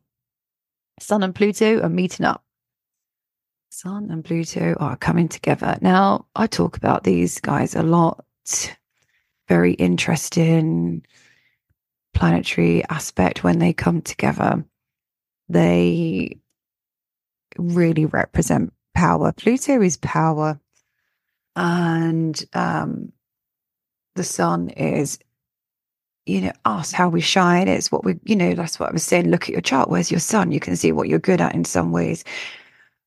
Sun 0.99 1.23
and 1.23 1.35
Pluto 1.35 1.81
are 1.81 1.89
meeting 1.89 2.25
up. 2.25 2.43
Sun 3.69 4.09
and 4.09 4.23
Pluto 4.23 4.75
are 4.79 4.95
coming 4.95 5.27
together. 5.27 5.77
Now, 5.81 6.25
I 6.35 6.47
talk 6.47 6.77
about 6.77 7.03
these 7.03 7.39
guys 7.39 7.75
a 7.75 7.83
lot. 7.83 8.25
Very 9.47 9.73
interesting 9.73 11.05
planetary 12.13 12.83
aspect 12.89 13.43
when 13.43 13.59
they 13.59 13.73
come 13.73 14.01
together. 14.01 14.65
They 15.49 16.39
really 17.57 18.05
represent 18.05 18.73
power. 18.95 19.33
Pluto 19.33 19.81
is 19.81 19.97
power, 19.97 20.59
and 21.55 22.43
um, 22.53 23.11
the 24.15 24.23
sun 24.23 24.69
is 24.69 25.19
you 26.25 26.41
know, 26.41 26.51
us 26.65 26.91
how 26.91 27.07
we 27.07 27.21
shine. 27.21 27.67
It's 27.67 27.91
what 27.91 28.03
we, 28.03 28.19
you 28.23 28.35
know, 28.35 28.55
that's 28.55 28.79
what 28.79 28.89
I 28.89 28.93
was 28.93 29.03
saying. 29.03 29.29
Look 29.29 29.43
at 29.43 29.49
your 29.49 29.61
chart. 29.61 29.89
Where's 29.89 30.09
your 30.09 30.19
sun? 30.19 30.51
You 30.51 30.59
can 30.59 30.75
see 30.75 30.91
what 30.91 31.07
you're 31.07 31.19
good 31.19 31.41
at 31.41 31.53
in 31.53 31.65
some 31.65 31.91
ways. 31.91 32.23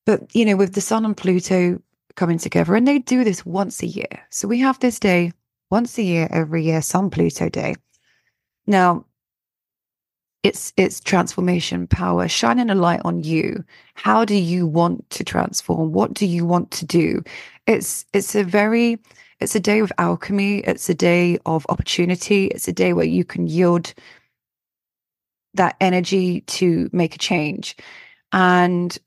But, 0.07 0.35
you 0.35 0.45
know, 0.45 0.57
with 0.57 0.75
the 0.75 0.81
sun 0.81 1.05
and 1.05 1.17
Pluto 1.17 1.81
coming 2.14 2.38
together, 2.38 2.75
and 2.75 2.87
they 2.87 3.00
do 3.00 3.25
this 3.25 3.45
once 3.45 3.83
a 3.83 3.87
year. 3.87 4.09
So 4.31 4.47
we 4.47 4.61
have 4.61 4.78
this 4.78 5.00
day 5.00 5.33
once 5.71 5.99
a 5.99 6.02
year, 6.02 6.28
every 6.31 6.62
year, 6.64 6.81
Sun 6.81 7.11
Pluto 7.11 7.49
Day. 7.49 7.75
Now, 8.67 9.05
it's 10.45 10.73
it's 10.76 11.00
transformation 11.00 11.88
power 11.88 12.28
shining 12.28 12.71
a 12.71 12.75
light 12.75 13.00
on 13.05 13.25
you 13.25 13.64
how 13.95 14.25
do 14.25 14.37
you 14.37 14.69
want 14.69 15.09
to 15.11 15.25
transform 15.25 15.93
what 15.93 16.14
do 16.14 16.26
you 16.26 16.47
want 16.47 16.71
to 16.71 16.87
do 16.87 17.21
it's 17.68 18.06
it's 18.12 18.34
a 18.34 18.42
very 18.42 18.98
it's 19.40 19.54
a 19.54 19.60
day 19.60 19.78
of 19.80 19.92
alchemy. 19.98 20.60
It's 20.60 20.88
a 20.88 20.94
day 20.94 21.38
of 21.46 21.66
opportunity. 21.68 22.46
It's 22.46 22.66
a 22.66 22.72
day 22.72 22.92
where 22.92 23.06
you 23.06 23.25
can 23.25 23.46
yield 23.46 23.94
that 25.54 25.76
energy 25.80 26.40
to 26.42 26.90
make 26.92 27.14
a 27.14 27.18
change. 27.18 27.76
And 28.32 28.98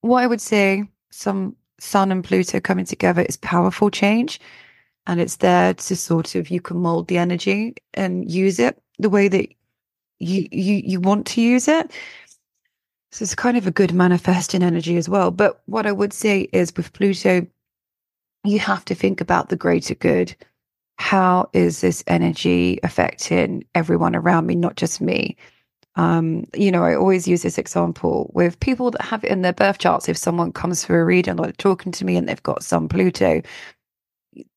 what 0.00 0.24
I 0.24 0.26
would 0.26 0.40
say, 0.40 0.84
some 1.10 1.56
Sun 1.78 2.10
and 2.12 2.24
Pluto 2.24 2.60
coming 2.60 2.84
together 2.84 3.22
is 3.22 3.36
powerful 3.36 3.90
change. 3.90 4.40
And 5.06 5.20
it's 5.20 5.36
there 5.36 5.74
to 5.74 5.96
sort 5.96 6.34
of 6.34 6.50
you 6.50 6.60
can 6.60 6.78
mold 6.78 7.08
the 7.08 7.18
energy 7.18 7.74
and 7.94 8.30
use 8.30 8.58
it 8.58 8.80
the 8.98 9.10
way 9.10 9.28
that 9.28 9.48
you 10.20 10.48
you 10.52 10.82
you 10.84 11.00
want 11.00 11.26
to 11.28 11.42
use 11.42 11.68
it. 11.68 11.92
So 13.12 13.22
it's 13.22 13.34
kind 13.34 13.58
of 13.58 13.66
a 13.66 13.70
good 13.70 13.92
manifesting 13.92 14.62
energy 14.62 14.96
as 14.96 15.08
well. 15.08 15.30
But 15.30 15.60
what 15.66 15.86
I 15.86 15.92
would 15.92 16.14
say 16.14 16.48
is 16.52 16.72
with 16.74 16.92
Pluto, 16.94 17.46
you 18.44 18.58
have 18.58 18.84
to 18.86 18.94
think 18.94 19.20
about 19.20 19.50
the 19.50 19.56
greater 19.56 19.94
good. 19.94 20.34
How 20.98 21.50
is 21.52 21.82
this 21.82 22.02
energy 22.06 22.78
affecting 22.82 23.64
everyone 23.74 24.16
around 24.16 24.46
me, 24.46 24.54
not 24.54 24.76
just 24.76 25.00
me? 25.00 25.36
Um, 25.96 26.44
you 26.54 26.72
know, 26.72 26.84
I 26.84 26.94
always 26.94 27.28
use 27.28 27.42
this 27.42 27.58
example 27.58 28.30
with 28.34 28.58
people 28.60 28.90
that 28.92 29.02
have 29.02 29.24
it 29.24 29.30
in 29.30 29.42
their 29.42 29.52
birth 29.52 29.76
charts. 29.76 30.08
If 30.08 30.16
someone 30.16 30.50
comes 30.50 30.82
for 30.84 30.98
a 30.98 31.04
reading 31.04 31.38
or 31.38 31.52
talking 31.52 31.92
to 31.92 32.06
me 32.06 32.16
and 32.16 32.26
they've 32.26 32.42
got 32.42 32.64
some 32.64 32.88
Pluto, 32.88 33.42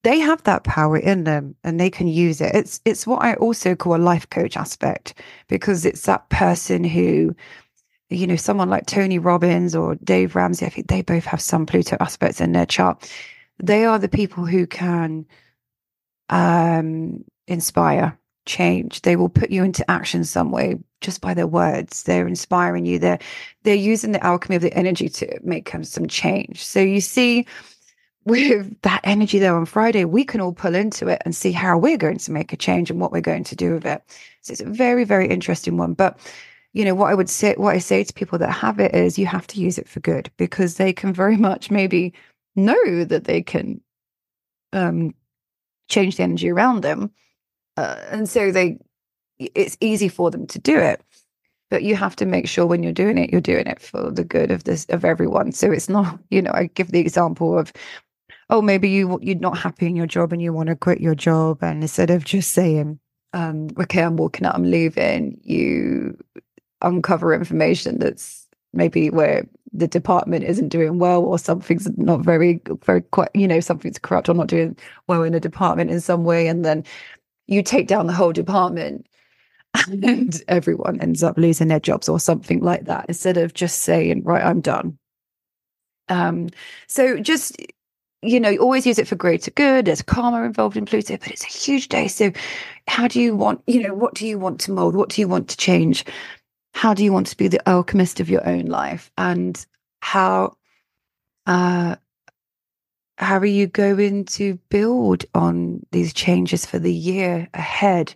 they 0.03 0.19
have 0.19 0.41
that 0.43 0.63
power 0.63 0.97
in 0.97 1.25
them 1.25 1.55
and 1.65 1.77
they 1.77 1.89
can 1.89 2.07
use 2.07 2.39
it. 2.39 2.55
It's 2.55 2.79
it's 2.85 3.05
what 3.05 3.21
I 3.21 3.33
also 3.35 3.75
call 3.75 3.95
a 3.95 3.97
life 3.97 4.29
coach 4.29 4.55
aspect 4.55 5.15
because 5.50 5.85
it's 5.85 6.03
that 6.03 6.29
person 6.29 6.85
who, 6.85 7.35
you 8.09 8.27
know, 8.27 8.35
someone 8.35 8.69
like 8.69 8.85
Tony 8.85 9.19
Robbins 9.19 9.75
or 9.75 9.95
Dave 9.95 10.35
Ramsey, 10.35 10.65
I 10.65 10.69
think 10.69 10.88
they 10.88 11.01
both 11.01 11.25
have 11.25 11.41
some 11.41 11.65
Pluto 11.65 11.97
aspects 12.00 12.39
in 12.39 12.51
their 12.51 12.65
chart 12.65 13.09
they 13.59 13.85
are 13.85 14.00
the 14.00 14.09
people 14.09 14.45
who 14.45 14.67
can 14.67 15.25
um, 16.29 17.24
inspire 17.47 18.17
change. 18.45 19.01
They 19.01 19.15
will 19.15 19.29
put 19.29 19.50
you 19.50 19.63
into 19.63 19.89
action 19.89 20.24
some 20.24 20.51
way 20.51 20.77
just 21.01 21.21
by 21.21 21.33
their 21.33 21.47
words. 21.47 22.03
They're 22.03 22.27
inspiring 22.27 22.85
you. 22.85 23.00
They're 23.00 23.19
they're 23.63 23.75
using 23.75 24.12
the 24.12 24.24
alchemy 24.24 24.55
of 24.55 24.62
the 24.62 24.74
energy 24.74 25.09
to 25.09 25.39
make 25.43 25.74
some 25.83 26.07
change. 26.07 26.63
So 26.63 26.79
you 26.79 27.01
see, 27.01 27.45
with 28.25 28.79
that 28.81 29.01
energy 29.03 29.39
there 29.39 29.55
on 29.55 29.65
Friday, 29.65 30.05
we 30.05 30.24
can 30.24 30.41
all 30.41 30.53
pull 30.53 30.75
into 30.75 31.07
it 31.07 31.21
and 31.25 31.35
see 31.35 31.51
how 31.51 31.77
we're 31.77 31.97
going 31.97 32.17
to 32.17 32.31
make 32.31 32.53
a 32.53 32.57
change 32.57 32.91
and 32.91 33.00
what 33.00 33.12
we're 33.12 33.21
going 33.21 33.43
to 33.45 33.55
do 33.55 33.74
with 33.74 33.85
it. 33.85 34.03
So 34.41 34.51
it's 34.51 34.62
a 34.62 34.65
very, 34.65 35.03
very 35.05 35.27
interesting 35.27 35.77
one. 35.77 35.93
But 35.93 36.19
you 36.75 36.84
know 36.84 36.94
what 36.94 37.10
I 37.10 37.15
would 37.15 37.29
say, 37.29 37.55
what 37.55 37.74
I 37.74 37.77
say 37.77 38.03
to 38.03 38.13
people 38.13 38.38
that 38.38 38.51
have 38.51 38.82
it 38.82 38.94
is, 38.94 39.17
you 39.17 39.25
have 39.27 39.48
to 39.48 39.62
use 39.62 39.77
it 39.77 39.88
for 39.88 40.01
good 40.01 40.29
because 40.36 40.75
they 40.75 40.91
can 40.91 41.13
very 41.13 41.38
much 41.38 41.72
maybe 41.72 42.13
know 42.58 43.05
that 43.05 43.24
they 43.24 43.41
can 43.41 43.79
um, 44.74 45.15
change 45.88 46.17
the 46.17 46.24
energy 46.24 46.50
around 46.50 46.82
them. 46.82 47.12
Uh, 47.77 47.96
and 48.12 48.27
so 48.27 48.51
they, 48.51 48.77
it's 49.39 49.77
easy 49.79 50.10
for 50.10 50.29
them 50.29 50.46
to 50.48 50.60
do 50.60 50.77
it. 50.77 51.01
But 51.70 51.84
you 51.84 51.96
have 51.96 52.17
to 52.17 52.25
make 52.25 52.46
sure 52.46 52.65
when 52.65 52.84
you're 52.84 52.91
doing 52.91 53.17
it, 53.17 53.29
you're 53.29 53.39
doing 53.39 53.67
it 53.67 53.82
for 53.82 54.12
the 54.12 54.25
good 54.25 54.51
of 54.51 54.65
this 54.65 54.86
of 54.89 55.05
everyone. 55.05 55.53
So 55.53 55.72
it's 55.72 55.88
not, 55.88 56.20
you 56.29 56.41
know, 56.41 56.51
I 56.53 56.65
give 56.74 56.91
the 56.91 57.00
example 57.00 57.58
of, 57.58 57.72
oh, 58.50 58.62
maybe 58.62 58.89
you 58.89 59.17
you're 59.22 59.38
not 59.38 59.58
happy 59.58 59.88
in 59.88 59.96
your 59.96 60.08
job 60.08 60.34
and 60.34 60.41
you 60.41 60.51
want 60.51 60.67
to 60.67 60.75
quit 60.75 61.00
your 61.00 61.15
job, 61.15 61.63
and 61.63 61.82
instead 61.82 62.10
of 62.10 62.25
just 62.25 62.51
saying, 62.51 63.00
um, 63.32 63.70
okay, 63.79 64.03
I'm 64.03 64.17
walking 64.17 64.46
out, 64.46 64.55
I'm 64.55 64.70
leaving, 64.70 65.39
you 65.41 66.17
uncover 66.86 67.34
information 67.34 68.00
that's 68.00 68.48
maybe 68.74 69.10
where 69.10 69.46
the 69.74 69.88
department 69.88 70.46
isn't 70.46 70.70
doing 70.70 71.00
well 71.00 71.24
or 71.24 71.38
something's 71.38 71.88
not 71.98 72.22
very 72.22 72.62
very 72.84 73.01
quite 73.01 73.30
you 73.34 73.48
know 73.48 73.60
something's 73.60 74.00
corrupt 74.00 74.30
or 74.30 74.34
not 74.34 74.48
doing 74.48 74.77
well 75.08 75.24
in 75.24 75.34
a 75.34 75.39
department 75.39 75.92
in 75.92 76.00
some 76.00 76.24
way 76.24 76.48
and 76.48 76.63
then 76.63 76.84
you 77.48 77.62
take 77.62 77.88
down 77.88 78.08
the 78.08 78.13
whole 78.13 78.32
department 78.32 79.06
and 79.88 80.44
everyone 80.48 81.00
ends 81.01 81.24
up 81.24 81.38
losing 81.38 81.68
their 81.68 81.80
jobs 81.80 82.08
or 82.08 82.20
something 82.20 82.62
like 82.62 82.86
that 82.86 83.06
instead 83.08 83.38
of 83.38 83.54
just 83.54 83.80
saying 83.80 84.24
right 84.24 84.46
i'm 84.46 84.62
done 84.62 84.98
um 86.10 86.50
so 86.88 87.20
just 87.20 87.58
you 88.25 88.39
know, 88.39 88.50
you 88.50 88.60
always 88.60 88.86
use 88.86 88.98
it 88.98 89.08
for 89.08 89.15
greater 89.15 89.51
good. 89.51 89.86
There's 89.86 90.01
karma 90.01 90.44
involved 90.44 90.77
in 90.77 90.86
Pluto, 90.86 91.18
but 91.18 91.30
it's 91.30 91.44
a 91.44 91.48
huge 91.48 91.89
day. 91.89 92.08
So, 92.08 92.32
how 92.88 93.08
do 93.08 93.22
you 93.22 93.36
want, 93.36 93.62
you 93.68 93.82
know, 93.82 93.94
what 93.94 94.15
do 94.15 94.27
you 94.27 94.39
want 94.39 94.60
to 94.62 94.72
mold? 94.72 94.96
What 94.96 95.10
do 95.10 95.22
you 95.22 95.27
want 95.27 95.48
to 95.50 95.58
change? 95.58 96.06
How 96.75 96.94
do 96.94 97.03
you 97.03 97.13
want 97.13 97.27
to 97.27 97.38
be 97.38 97.48
the 97.48 97.67
alchemist 97.70 98.20
of 98.20 98.29
your 98.29 98.46
own 98.48 98.65
life? 98.65 99.10
And 99.17 99.65
how, 100.01 100.58
uh, 101.48 101.96
how 103.17 103.38
are 103.38 103.46
you 103.46 103.65
going 103.65 104.25
to 104.25 104.60
build 104.70 105.24
on 105.34 105.86
these 105.94 106.13
changes 106.13 106.65
for 106.65 106.77
the 106.77 106.94
year 106.94 107.48
ahead? 107.53 108.13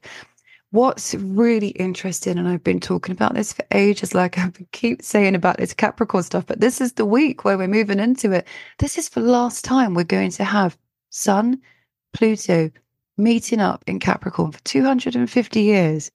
what's 0.71 1.15
really 1.15 1.69
interesting, 1.69 2.37
and 2.37 2.47
I've 2.47 2.63
been 2.63 2.79
talking 2.79 3.11
about 3.11 3.33
this 3.33 3.53
for 3.53 3.65
ages, 3.71 4.13
like 4.13 4.37
I 4.37 4.51
keep 4.71 5.01
saying 5.01 5.33
about 5.33 5.57
this 5.57 5.73
Capricorn 5.73 6.23
stuff, 6.23 6.45
but 6.45 6.59
this 6.59 6.79
is 6.79 6.93
the 6.93 7.05
week 7.05 7.43
where 7.43 7.57
we're 7.57 7.67
moving 7.67 7.99
into 7.99 8.31
it. 8.31 8.47
This 8.77 8.97
is 8.97 9.09
the 9.09 9.21
last 9.21 9.65
time 9.65 9.95
we're 9.95 10.03
going 10.03 10.29
to 10.31 10.43
have 10.43 10.77
Sun, 11.09 11.59
Pluto 12.13 12.69
meeting 13.17 13.59
up 13.59 13.83
in 13.87 13.99
Capricorn 13.99 14.51
for 14.51 14.59
250 14.59 15.61
years 15.61 16.11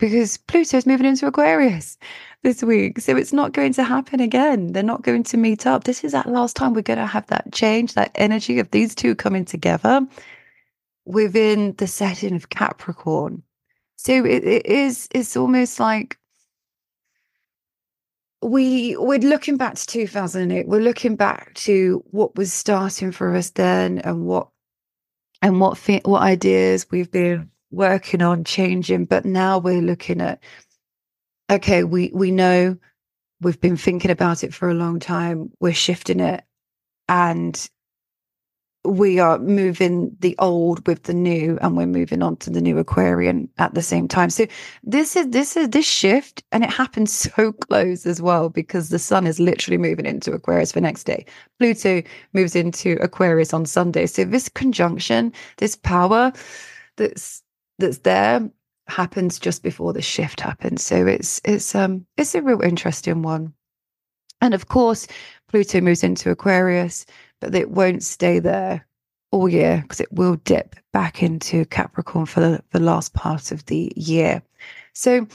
because 0.00 0.38
Pluto's 0.38 0.86
moving 0.86 1.06
into 1.06 1.26
Aquarius 1.26 1.98
this 2.42 2.62
week. 2.62 2.98
So 3.00 3.16
it's 3.16 3.32
not 3.32 3.52
going 3.52 3.74
to 3.74 3.84
happen 3.84 4.18
again. 4.18 4.72
They're 4.72 4.82
not 4.82 5.02
going 5.02 5.22
to 5.24 5.36
meet 5.36 5.66
up. 5.66 5.84
This 5.84 6.02
is 6.02 6.12
that 6.12 6.26
last 6.26 6.56
time 6.56 6.72
we're 6.72 6.82
going 6.82 6.98
to 6.98 7.06
have 7.06 7.26
that 7.28 7.52
change, 7.52 7.94
that 7.94 8.10
energy 8.14 8.58
of 8.58 8.70
these 8.70 8.94
two 8.94 9.14
coming 9.14 9.44
together 9.44 10.00
within 11.04 11.74
the 11.76 11.86
setting 11.86 12.34
of 12.34 12.48
Capricorn. 12.48 13.42
So 13.96 14.24
it, 14.24 14.44
it 14.44 14.66
is, 14.66 15.06
it's 15.14 15.36
almost 15.36 15.78
like 15.78 16.16
we 18.42 18.96
we're 18.96 19.18
looking 19.18 19.58
back 19.58 19.74
to 19.74 19.86
2008 19.86 20.66
we're 20.66 20.80
looking 20.80 21.14
back 21.14 21.52
to 21.52 22.02
what 22.10 22.34
was 22.36 22.50
starting 22.50 23.12
for 23.12 23.36
us 23.36 23.50
then 23.50 23.98
and 23.98 24.24
what 24.24 24.48
and 25.42 25.60
what 25.60 25.78
what 26.06 26.22
ideas 26.22 26.86
we've 26.90 27.10
been 27.10 27.50
working 27.70 28.22
on 28.22 28.44
changing 28.44 29.04
but 29.04 29.24
now 29.24 29.58
we're 29.58 29.82
looking 29.82 30.20
at 30.20 30.42
okay 31.50 31.84
we 31.84 32.10
we 32.14 32.30
know 32.30 32.76
we've 33.40 33.60
been 33.60 33.76
thinking 33.76 34.10
about 34.10 34.42
it 34.44 34.52
for 34.52 34.68
a 34.68 34.74
long 34.74 34.98
time 34.98 35.50
we're 35.60 35.72
shifting 35.72 36.20
it 36.20 36.44
and 37.08 37.70
we 38.84 39.18
are 39.18 39.38
moving 39.38 40.16
the 40.20 40.34
old 40.38 40.86
with 40.86 41.02
the 41.02 41.12
new 41.12 41.58
and 41.60 41.76
we're 41.76 41.86
moving 41.86 42.22
on 42.22 42.36
to 42.36 42.48
the 42.48 42.62
new 42.62 42.78
aquarian 42.78 43.48
at 43.58 43.74
the 43.74 43.82
same 43.82 44.08
time. 44.08 44.30
So 44.30 44.46
this 44.82 45.16
is 45.16 45.28
this 45.28 45.56
is 45.56 45.68
this 45.68 45.86
shift 45.86 46.42
and 46.50 46.64
it 46.64 46.70
happens 46.70 47.12
so 47.36 47.52
close 47.52 48.06
as 48.06 48.22
well 48.22 48.48
because 48.48 48.88
the 48.88 48.98
sun 48.98 49.26
is 49.26 49.38
literally 49.38 49.76
moving 49.76 50.06
into 50.06 50.32
aquarius 50.32 50.72
for 50.72 50.80
next 50.80 51.04
day. 51.04 51.26
Pluto 51.58 52.02
moves 52.32 52.56
into 52.56 52.96
aquarius 53.02 53.52
on 53.52 53.66
sunday. 53.66 54.06
So 54.06 54.24
this 54.24 54.48
conjunction 54.48 55.32
this 55.58 55.76
power 55.76 56.32
that's 56.96 57.42
that's 57.80 57.98
there 57.98 58.48
happens 58.86 59.38
just 59.38 59.62
before 59.62 59.92
the 59.92 60.02
shift 60.02 60.40
happens 60.40 60.82
so 60.82 61.06
it's 61.06 61.40
it's 61.44 61.74
um 61.74 62.04
it's 62.16 62.34
a 62.34 62.42
real 62.42 62.60
interesting 62.60 63.22
one 63.22 63.52
and 64.40 64.52
of 64.52 64.68
course 64.68 65.06
pluto 65.48 65.80
moves 65.80 66.02
into 66.02 66.30
aquarius 66.30 67.06
but 67.40 67.54
it 67.54 67.70
won't 67.70 68.02
stay 68.02 68.38
there 68.38 68.84
all 69.32 69.48
year 69.48 69.80
because 69.82 70.00
it 70.00 70.12
will 70.12 70.36
dip 70.36 70.76
back 70.92 71.22
into 71.22 71.64
Capricorn 71.66 72.26
for 72.26 72.40
the, 72.40 72.62
the 72.72 72.80
last 72.80 73.14
part 73.14 73.52
of 73.52 73.64
the 73.66 73.92
year. 73.96 74.42
So 74.92 75.26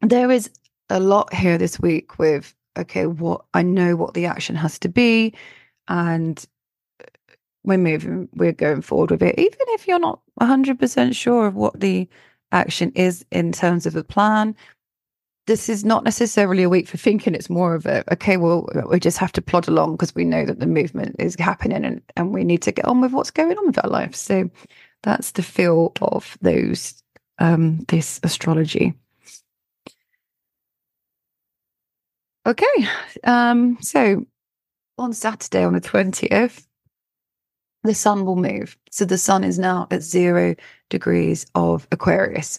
there 0.00 0.30
is 0.30 0.50
a 0.88 1.00
lot 1.00 1.32
here 1.32 1.58
this 1.58 1.78
week 1.80 2.18
with 2.18 2.54
okay, 2.76 3.06
what 3.06 3.44
I 3.54 3.62
know 3.62 3.94
what 3.94 4.14
the 4.14 4.26
action 4.26 4.56
has 4.56 4.80
to 4.80 4.88
be, 4.88 5.32
and 5.86 6.44
we're 7.64 7.78
moving, 7.78 8.28
we're 8.34 8.52
going 8.52 8.82
forward 8.82 9.10
with 9.10 9.22
it, 9.22 9.38
even 9.38 9.58
if 9.68 9.88
you're 9.88 9.98
not 9.98 10.20
100% 10.40 11.14
sure 11.14 11.46
of 11.46 11.54
what 11.54 11.78
the 11.80 12.08
action 12.52 12.92
is 12.94 13.24
in 13.30 13.52
terms 13.52 13.86
of 13.86 13.96
a 13.96 14.04
plan 14.04 14.54
this 15.46 15.68
is 15.68 15.84
not 15.84 16.04
necessarily 16.04 16.62
a 16.62 16.68
week 16.68 16.88
for 16.88 16.96
thinking. 16.96 17.34
It's 17.34 17.50
more 17.50 17.74
of 17.74 17.86
a, 17.86 18.04
okay, 18.12 18.36
well, 18.36 18.68
we 18.88 18.98
just 18.98 19.18
have 19.18 19.32
to 19.32 19.42
plod 19.42 19.68
along 19.68 19.92
because 19.92 20.14
we 20.14 20.24
know 20.24 20.46
that 20.46 20.58
the 20.60 20.66
movement 20.66 21.16
is 21.18 21.36
happening 21.38 21.84
and, 21.84 22.00
and 22.16 22.32
we 22.32 22.44
need 22.44 22.62
to 22.62 22.72
get 22.72 22.86
on 22.86 23.00
with 23.00 23.12
what's 23.12 23.30
going 23.30 23.56
on 23.58 23.66
with 23.66 23.84
our 23.84 23.90
life. 23.90 24.14
So 24.14 24.50
that's 25.02 25.32
the 25.32 25.42
feel 25.42 25.92
of 26.00 26.38
those, 26.40 27.02
um, 27.38 27.84
this 27.88 28.20
astrology. 28.22 28.94
Okay. 32.46 32.88
Um, 33.24 33.78
so 33.80 34.24
on 34.96 35.12
Saturday, 35.12 35.64
on 35.64 35.74
the 35.74 35.80
20th, 35.80 36.66
the 37.84 37.94
sun 37.94 38.24
will 38.24 38.36
move. 38.36 38.76
So 38.90 39.04
the 39.04 39.18
sun 39.18 39.44
is 39.44 39.58
now 39.58 39.86
at 39.90 40.02
zero 40.02 40.56
degrees 40.88 41.46
of 41.54 41.86
Aquarius. 41.92 42.58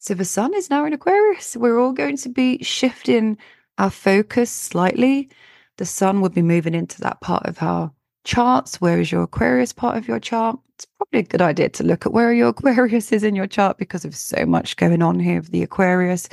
So 0.00 0.14
the 0.14 0.24
sun 0.24 0.54
is 0.54 0.68
now 0.68 0.84
in 0.84 0.92
Aquarius. 0.92 1.56
We're 1.56 1.78
all 1.78 1.92
going 1.92 2.16
to 2.18 2.28
be 2.28 2.62
shifting 2.62 3.38
our 3.78 3.90
focus 3.90 4.50
slightly. 4.50 5.30
The 5.76 5.86
sun 5.86 6.20
will 6.20 6.28
be 6.28 6.42
moving 6.42 6.74
into 6.74 7.00
that 7.02 7.20
part 7.20 7.46
of 7.46 7.62
our 7.62 7.92
charts. 8.24 8.80
Where 8.80 9.00
is 9.00 9.10
your 9.10 9.22
Aquarius 9.22 9.72
part 9.72 9.96
of 9.96 10.08
your 10.08 10.18
chart? 10.18 10.58
It's 10.74 10.86
probably 10.98 11.20
a 11.20 11.22
good 11.22 11.42
idea 11.42 11.68
to 11.70 11.84
look 11.84 12.04
at 12.04 12.12
where 12.12 12.32
your 12.32 12.48
Aquarius 12.56 13.12
is 13.12 13.22
in 13.22 13.34
your 13.34 13.46
chart 13.46 13.78
because 13.78 14.04
of 14.04 14.14
so 14.14 14.44
much 14.44 14.76
going 14.76 15.02
on 15.02 15.20
here 15.20 15.40
with 15.40 15.50
the 15.50 15.62
Aquarius. 15.62 16.28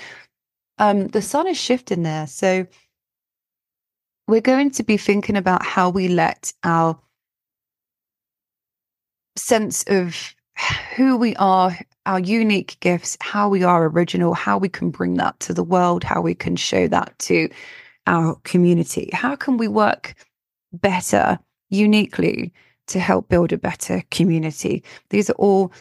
Um, 0.78 1.08
the 1.08 1.22
sun 1.22 1.48
is 1.48 1.58
shifting 1.58 2.04
there. 2.04 2.28
So 2.28 2.66
we're 4.28 4.42
going 4.42 4.72
to 4.72 4.84
be 4.84 4.98
thinking 4.98 5.38
about 5.38 5.64
how 5.64 5.90
we 5.90 6.08
let 6.08 6.52
our 6.64 7.00
sense 9.36 9.84
of 9.88 10.36
who 10.96 11.18
we 11.18 11.36
are, 11.36 11.78
our 12.06 12.20
unique 12.20 12.78
gifts, 12.80 13.18
how 13.22 13.50
we 13.50 13.64
are 13.64 13.88
original, 13.88 14.34
how 14.34 14.58
we 14.58 14.70
can 14.70 14.90
bring 14.90 15.16
that 15.16 15.40
to 15.42 15.54
the 15.54 15.64
world, 15.64 16.04
how 16.04 16.22
we 16.22 16.34
can 16.34 16.56
show 16.56 16.88
that 16.88 17.18
to 17.20 17.50
our 18.08 18.36
community. 18.44 19.10
How 19.14 19.36
can 19.36 19.58
we 19.58 19.68
work 19.68 20.16
better, 20.72 21.40
uniquely, 21.70 22.54
to 22.88 23.00
help 23.00 23.28
build 23.28 23.52
a 23.52 23.58
better 23.58 24.04
community? 24.12 24.84
These 25.10 25.30
are 25.30 25.34
all 25.34 25.72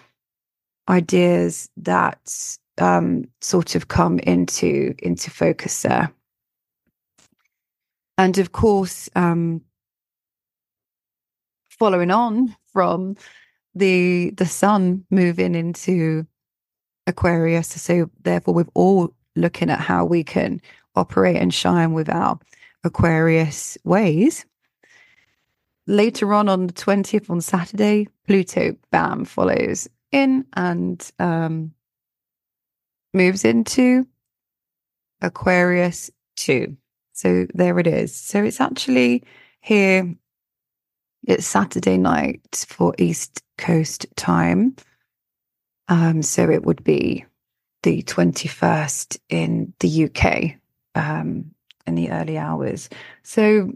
ideas 0.89 1.69
that 1.77 2.57
um, 2.79 3.25
sort 3.41 3.75
of 3.75 3.89
come 3.89 4.19
into 4.21 4.95
into 4.99 5.31
focus 5.31 5.83
there. 5.83 6.13
And 8.19 8.39
of 8.39 8.53
course, 8.53 9.09
um, 9.15 9.61
following 11.69 12.11
on 12.11 12.57
from 12.73 13.17
the 13.75 14.31
the 14.31 14.47
sun 14.47 15.05
moving 15.11 15.55
into 15.55 16.27
Aquarius. 17.07 17.69
So 17.69 18.11
therefore, 18.23 18.55
we're 18.55 18.67
all 18.75 19.15
looking 19.37 19.71
at 19.71 19.81
how 19.81 20.05
we 20.05 20.25
can 20.25 20.61
operate 20.95 21.37
and 21.37 21.53
shine 21.53 21.93
with 21.93 22.09
our 22.09 22.39
Aquarius 22.85 23.77
ways. 23.85 24.47
Later 25.87 26.33
on, 26.33 26.49
on 26.49 26.67
the 26.69 26.73
twentieth, 26.73 27.29
on 27.29 27.41
Saturday, 27.41 28.09
Pluto, 28.27 28.77
bam, 28.91 29.25
follows 29.25 29.89
in 30.13 30.47
and 30.55 31.11
um, 31.19 31.73
moves 33.13 33.45
into 33.45 34.07
Aquarius 35.21 36.11
two. 36.37 36.77
So 37.13 37.47
there 37.55 37.79
it 37.79 37.87
is. 37.87 38.15
So 38.15 38.43
it's 38.43 38.61
actually 38.61 39.25
here 39.61 40.15
it's 41.27 41.47
Saturday 41.47 41.97
night 41.97 42.67
for 42.69 42.95
East 42.99 43.43
Coast 43.59 44.07
time. 44.17 44.77
Um, 45.89 46.23
so 46.23 46.49
it 46.51 46.65
would 46.65 46.83
be 46.83 47.25
the 47.83 48.03
21st 48.03 49.19
in 49.29 49.73
the 49.81 50.05
UK 50.05 50.55
um, 50.95 51.51
in 51.87 51.95
the 51.95 52.11
early 52.11 52.39
hours. 52.39 52.89
So 53.23 53.73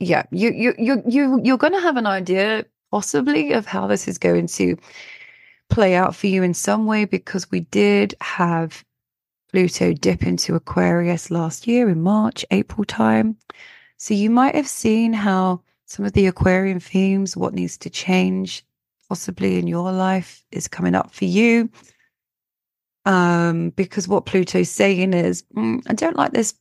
yeah, 0.00 0.24
you 0.30 0.52
you 0.52 0.74
you 0.78 1.02
you 1.06 1.40
you're 1.42 1.58
going 1.58 1.72
to 1.72 1.80
have 1.80 1.96
an 1.96 2.06
idea 2.06 2.64
possibly 2.90 3.52
of 3.52 3.66
how 3.66 3.86
this 3.86 4.08
is 4.08 4.18
going 4.18 4.46
to 4.46 4.76
play 5.68 5.94
out 5.94 6.14
for 6.14 6.26
you 6.28 6.42
in 6.42 6.54
some 6.54 6.86
way 6.86 7.04
because 7.04 7.50
we 7.50 7.60
did 7.60 8.14
have 8.20 8.84
Pluto 9.50 9.92
dip 9.92 10.22
into 10.22 10.54
Aquarius 10.54 11.30
last 11.30 11.66
year 11.66 11.88
in 11.88 12.02
March, 12.02 12.44
April 12.50 12.84
time. 12.84 13.36
So 13.96 14.14
you 14.14 14.30
might 14.30 14.54
have 14.54 14.68
seen 14.68 15.12
how 15.12 15.62
some 15.88 16.04
of 16.04 16.12
the 16.12 16.26
Aquarian 16.26 16.80
themes, 16.80 17.36
what 17.36 17.54
needs 17.54 17.78
to 17.78 17.90
change 17.90 18.62
possibly 19.08 19.58
in 19.58 19.66
your 19.66 19.90
life, 19.90 20.44
is 20.52 20.68
coming 20.68 20.94
up 20.94 21.10
for 21.10 21.24
you. 21.24 21.70
Um, 23.06 23.70
because 23.70 24.06
what 24.06 24.26
Pluto's 24.26 24.68
saying 24.68 25.14
is, 25.14 25.44
mm, 25.56 25.82
I 25.88 25.94
don't 25.94 26.16
like 26.16 26.32
this 26.32 26.54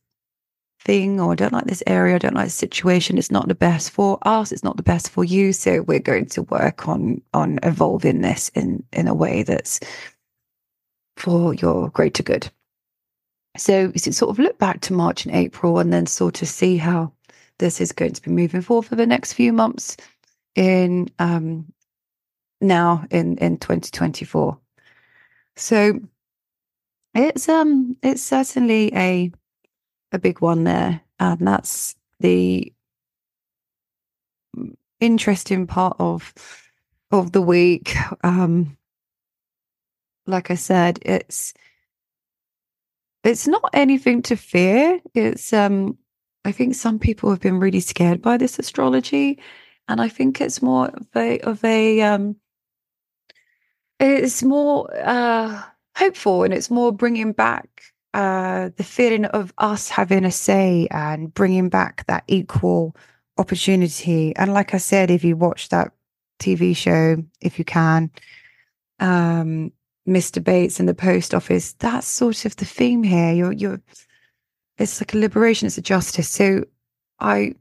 thing, 0.82 1.20
or 1.20 1.34
I 1.34 1.36
don't 1.36 1.52
like 1.52 1.66
this 1.66 1.84
area, 1.88 2.16
I 2.16 2.20
don't 2.20 2.36
like 2.36 2.46
the 2.46 2.52
situation. 2.52 3.18
It's 3.18 3.30
not 3.30 3.50
the 3.50 3.56
best 3.56 3.92
for 3.92 4.18
us. 4.22 4.54
It's 4.54 4.64
not 4.64 4.78
the 4.78 4.84
best 4.84 5.10
for 5.10 5.26
you. 5.26 5.52
So 5.52 5.82
we're 5.82 6.00
going 6.00 6.28
to 6.28 6.44
work 6.44 6.88
on 6.88 7.22
on 7.34 7.60
evolving 7.64 8.22
this 8.22 8.48
in 8.56 8.82
in 8.94 9.10
a 9.10 9.14
way 9.14 9.44
that's 9.44 9.82
for 11.18 11.54
your 11.54 11.90
greater 11.90 12.24
good. 12.24 12.50
So 13.58 13.92
you 13.94 14.12
sort 14.14 14.30
of 14.30 14.40
look 14.40 14.58
back 14.58 14.80
to 14.82 14.94
March 14.94 15.26
and 15.26 15.36
April, 15.36 15.80
and 15.80 15.92
then 15.92 16.06
sort 16.06 16.42
of 16.42 16.48
see 16.48 16.78
how 16.78 17.12
this 17.60 17.82
is 17.82 17.92
going 17.92 18.14
to 18.14 18.22
be 18.22 18.32
moving 18.32 18.62
forward 18.62 18.86
for 18.86 18.96
the 18.96 19.06
next 19.06 19.34
few 19.34 19.54
months 19.54 19.98
in 20.56 21.10
um, 21.20 21.72
now 22.62 23.06
in 23.12 23.38
in 23.38 23.58
2024. 23.58 24.58
So 25.56 26.00
it's 27.14 27.50
um 27.50 27.98
it's 28.04 28.22
certainly 28.22 28.94
a 28.96 29.32
a 30.12 30.20
big 30.20 30.42
one 30.42 30.64
there, 30.64 31.02
and 31.20 31.48
that's 31.48 31.96
the 32.20 32.72
interesting 35.00 35.68
part 35.68 35.98
of 36.00 36.34
of 37.12 37.32
the 37.32 37.42
week. 37.42 37.96
Um, 38.24 38.78
like 40.26 40.52
I 40.52 40.56
said, 40.56 41.00
it's 41.04 41.54
it's 43.24 43.48
not 43.48 43.70
anything 43.74 44.22
to 44.24 44.36
fear. 44.36 45.00
It's 45.14 45.54
um, 45.54 45.98
I 46.46 46.52
think 46.52 46.76
some 46.76 47.00
people 47.00 47.30
have 47.30 47.42
been 47.42 47.60
really 47.60 47.80
scared 47.80 48.22
by 48.22 48.38
this 48.38 48.60
astrology, 48.60 49.40
and 49.88 50.02
I 50.02 50.10
think 50.10 50.42
it's 50.42 50.62
more 50.62 50.88
of 50.88 51.08
a 51.16 51.40
of 51.40 51.64
a 51.64 52.02
um, 52.02 52.36
it's 54.00 54.44
more 54.44 54.90
uh 55.06 55.62
hopeful, 55.96 56.44
and 56.44 56.54
it's 56.54 56.70
more 56.70 56.92
bringing 56.92 57.34
back 57.34 57.82
uh, 58.14 58.70
the 58.78 58.84
feeling 58.84 59.26
of 59.26 59.54
us 59.58 59.90
having 59.90 60.26
a 60.26 60.32
say 60.32 60.88
and 60.92 61.34
bringing 61.34 61.70
back 61.70 62.06
that 62.08 62.24
equal 62.28 62.96
opportunity. 63.38 64.36
And 64.36 64.54
like 64.54 64.74
I 64.74 64.78
said, 64.78 65.12
if 65.12 65.24
you 65.24 65.36
watch 65.36 65.70
that 65.70 65.92
TV 66.40 66.76
show, 66.76 67.24
if 67.42 67.60
you 67.60 67.66
can, 67.66 68.10
um, 69.00 69.72
Mr. 70.08 70.44
Bates 70.44 70.80
and 70.80 70.90
the 70.90 70.96
post 70.96 71.34
office, 71.36 71.74
that's 71.74 72.08
sort 72.08 72.46
of 72.46 72.56
the 72.56 72.66
theme 72.66 73.04
here. 73.04 73.34
You're, 73.34 73.52
you're, 73.52 73.82
it's 74.78 75.02
like 75.02 75.14
a 75.14 75.18
liberation, 75.18 75.66
it's 75.66 75.78
a 75.78 75.82
justice. 75.82 76.30
So 76.30 76.64
I, 77.20 77.56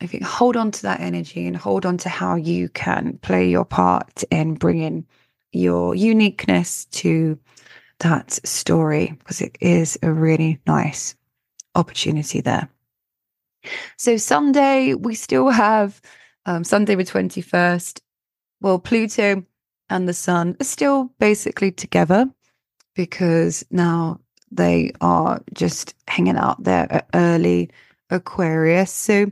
I 0.00 0.06
think 0.06 0.22
hold 0.22 0.56
on 0.56 0.70
to 0.70 0.82
that 0.82 1.00
energy 1.00 1.46
and 1.46 1.56
hold 1.56 1.86
on 1.86 1.98
to 1.98 2.08
how 2.08 2.36
you 2.36 2.68
can 2.68 3.18
play 3.22 3.48
your 3.48 3.64
part 3.64 4.24
in 4.30 4.54
bringing 4.54 5.06
your 5.52 5.94
uniqueness 5.94 6.84
to 6.86 7.38
that 8.00 8.32
story 8.46 9.14
because 9.18 9.40
it 9.40 9.56
is 9.60 9.98
a 10.02 10.12
really 10.12 10.60
nice 10.66 11.14
opportunity 11.74 12.40
there. 12.40 12.68
So, 13.96 14.16
Sunday, 14.16 14.94
we 14.94 15.14
still 15.14 15.48
have 15.48 16.00
um, 16.44 16.64
Sunday 16.64 16.94
the 16.96 17.04
21st. 17.04 18.00
Well, 18.60 18.78
Pluto 18.78 19.44
and 19.88 20.08
the 20.08 20.12
Sun 20.12 20.56
are 20.60 20.64
still 20.64 21.12
basically 21.18 21.70
together 21.70 22.28
because 22.94 23.64
now 23.70 24.20
they 24.56 24.92
are 25.00 25.42
just 25.52 25.94
hanging 26.08 26.36
out 26.36 26.62
there 26.62 27.04
early 27.14 27.70
Aquarius. 28.10 28.92
So, 28.92 29.30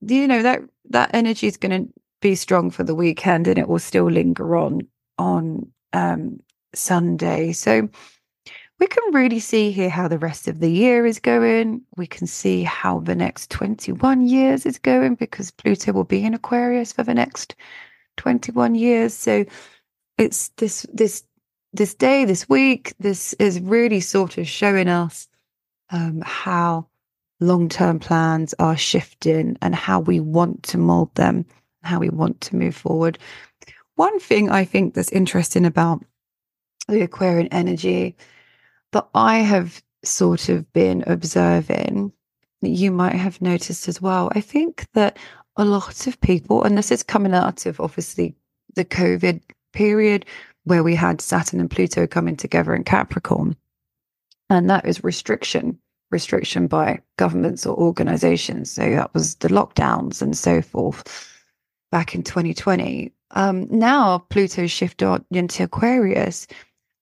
you 0.00 0.28
know, 0.28 0.42
that 0.42 0.62
that 0.90 1.10
energy 1.14 1.46
is 1.46 1.56
going 1.56 1.86
to 1.86 1.92
be 2.20 2.34
strong 2.34 2.70
for 2.70 2.84
the 2.84 2.94
weekend 2.94 3.46
and 3.46 3.58
it 3.58 3.68
will 3.68 3.78
still 3.78 4.10
linger 4.10 4.56
on 4.56 4.86
on 5.18 5.70
um, 5.92 6.40
Sunday. 6.74 7.52
So 7.52 7.88
we 8.78 8.86
can 8.86 9.14
really 9.14 9.40
see 9.40 9.70
here 9.70 9.88
how 9.88 10.06
the 10.08 10.18
rest 10.18 10.48
of 10.48 10.60
the 10.60 10.70
year 10.70 11.06
is 11.06 11.18
going. 11.18 11.82
We 11.96 12.06
can 12.06 12.26
see 12.26 12.62
how 12.62 13.00
the 13.00 13.14
next 13.14 13.50
21 13.50 14.28
years 14.28 14.66
is 14.66 14.78
going 14.78 15.14
because 15.14 15.50
Pluto 15.50 15.92
will 15.92 16.04
be 16.04 16.24
in 16.24 16.34
Aquarius 16.34 16.92
for 16.92 17.02
the 17.02 17.14
next 17.14 17.54
21 18.18 18.74
years. 18.74 19.14
So 19.14 19.46
it's 20.18 20.48
this 20.56 20.86
this 20.92 21.22
this 21.76 21.94
day, 21.94 22.24
this 22.24 22.48
week, 22.48 22.94
this 22.98 23.34
is 23.34 23.60
really 23.60 24.00
sort 24.00 24.38
of 24.38 24.48
showing 24.48 24.88
us 24.88 25.28
um, 25.90 26.22
how 26.24 26.86
long-term 27.40 27.98
plans 27.98 28.54
are 28.58 28.76
shifting 28.76 29.56
and 29.60 29.74
how 29.74 30.00
we 30.00 30.20
want 30.20 30.62
to 30.64 30.78
mold 30.78 31.14
them, 31.14 31.44
how 31.82 31.98
we 31.98 32.08
want 32.08 32.40
to 32.40 32.56
move 32.56 32.74
forward. 32.74 33.18
One 33.96 34.18
thing 34.18 34.50
I 34.50 34.64
think 34.64 34.94
that's 34.94 35.12
interesting 35.12 35.64
about 35.64 36.04
the 36.88 37.02
Aquarian 37.02 37.48
energy 37.48 38.16
that 38.92 39.06
I 39.14 39.38
have 39.38 39.82
sort 40.02 40.48
of 40.48 40.72
been 40.72 41.04
observing, 41.06 42.12
that 42.62 42.68
you 42.68 42.90
might 42.90 43.14
have 43.14 43.42
noticed 43.42 43.88
as 43.88 44.00
well. 44.00 44.30
I 44.34 44.40
think 44.40 44.86
that 44.94 45.18
a 45.56 45.64
lot 45.64 46.06
of 46.06 46.20
people, 46.20 46.62
and 46.64 46.76
this 46.76 46.90
is 46.90 47.02
coming 47.02 47.34
out 47.34 47.66
of 47.66 47.80
obviously 47.80 48.34
the 48.74 48.84
COVID 48.84 49.40
period 49.72 50.24
where 50.66 50.82
we 50.82 50.94
had 50.94 51.20
Saturn 51.20 51.60
and 51.60 51.70
Pluto 51.70 52.06
coming 52.06 52.36
together 52.36 52.74
in 52.74 52.84
Capricorn, 52.84 53.56
and 54.50 54.68
that 54.70 54.86
is 54.86 55.02
restriction, 55.02 55.78
restriction 56.10 56.66
by 56.66 57.00
governments 57.16 57.64
or 57.66 57.76
organizations. 57.76 58.70
So 58.70 58.90
that 58.90 59.14
was 59.14 59.36
the 59.36 59.48
lockdowns 59.48 60.22
and 60.22 60.36
so 60.36 60.62
forth 60.62 61.32
back 61.90 62.14
in 62.14 62.22
2020. 62.22 63.12
Um, 63.32 63.66
now 63.70 64.18
Pluto 64.18 64.66
shifted 64.66 65.24
into 65.30 65.64
Aquarius 65.64 66.46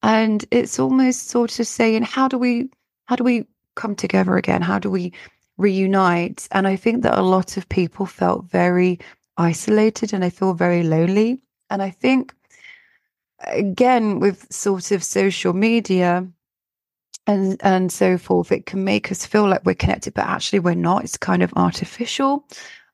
and 0.05 0.45
it's 0.51 0.79
almost 0.79 1.29
sort 1.29 1.59
of 1.59 1.67
saying 1.67 2.03
how 2.03 2.29
do 2.29 2.37
we 2.39 2.69
how 3.07 3.17
do 3.17 3.25
we 3.25 3.47
come 3.75 3.97
together 3.97 4.37
again 4.37 4.61
how 4.61 4.79
do 4.79 4.91
we 4.91 5.13
reunite 5.57 6.47
and 6.53 6.69
i 6.69 6.77
think 6.77 7.03
that 7.03 7.19
a 7.19 7.23
lot 7.23 7.57
of 7.57 7.69
people 7.71 8.05
felt 8.05 8.45
very 8.45 9.01
isolated 9.39 10.13
and 10.13 10.23
they 10.23 10.31
feel 10.31 10.53
very 10.53 10.83
lonely 10.83 11.41
and 11.71 11.83
i 11.83 11.91
think 11.91 12.35
again 13.49 14.21
with 14.21 14.47
sort 14.53 14.91
of 14.91 15.03
social 15.03 15.53
media 15.53 16.27
and 17.27 17.57
and 17.63 17.91
so 17.91 18.19
forth 18.19 18.53
it 18.53 18.67
can 18.67 18.85
make 18.85 19.11
us 19.11 19.25
feel 19.25 19.49
like 19.49 19.65
we're 19.65 19.75
connected 19.75 20.13
but 20.15 20.27
actually 20.27 20.59
we're 20.59 20.75
not 20.75 21.05
it's 21.05 21.17
kind 21.17 21.43
of 21.43 21.53
artificial 21.57 22.47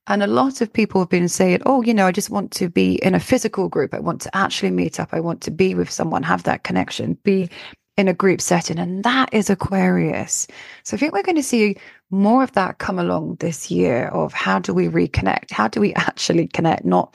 and 0.06 0.22
a 0.24 0.26
lot 0.26 0.60
of 0.60 0.72
people 0.72 1.00
have 1.00 1.08
been 1.08 1.28
saying, 1.28 1.60
oh, 1.66 1.82
you 1.82 1.94
know, 1.94 2.06
I 2.06 2.10
just 2.10 2.30
want 2.30 2.50
to 2.52 2.68
be 2.68 2.94
in 2.96 3.14
a 3.14 3.20
physical 3.20 3.68
group. 3.68 3.94
I 3.94 4.00
want 4.00 4.20
to 4.22 4.36
actually 4.36 4.72
meet 4.72 4.98
up. 4.98 5.10
I 5.12 5.20
want 5.20 5.40
to 5.42 5.52
be 5.52 5.74
with 5.76 5.88
someone, 5.88 6.24
have 6.24 6.42
that 6.44 6.64
connection, 6.64 7.16
be 7.22 7.48
in 7.96 8.08
a 8.08 8.14
group 8.14 8.40
setting. 8.40 8.78
And 8.78 9.04
that 9.04 9.32
is 9.32 9.50
Aquarius. 9.50 10.48
So 10.82 10.96
I 10.96 10.98
think 10.98 11.12
we're 11.12 11.22
going 11.22 11.36
to 11.36 11.42
see 11.42 11.76
more 12.10 12.42
of 12.42 12.50
that 12.52 12.78
come 12.78 12.98
along 12.98 13.36
this 13.36 13.70
year 13.70 14.08
of 14.08 14.32
how 14.32 14.58
do 14.58 14.74
we 14.74 14.88
reconnect? 14.88 15.52
How 15.52 15.68
do 15.68 15.80
we 15.80 15.94
actually 16.08 16.48
connect? 16.48 16.84
Not 16.84 17.14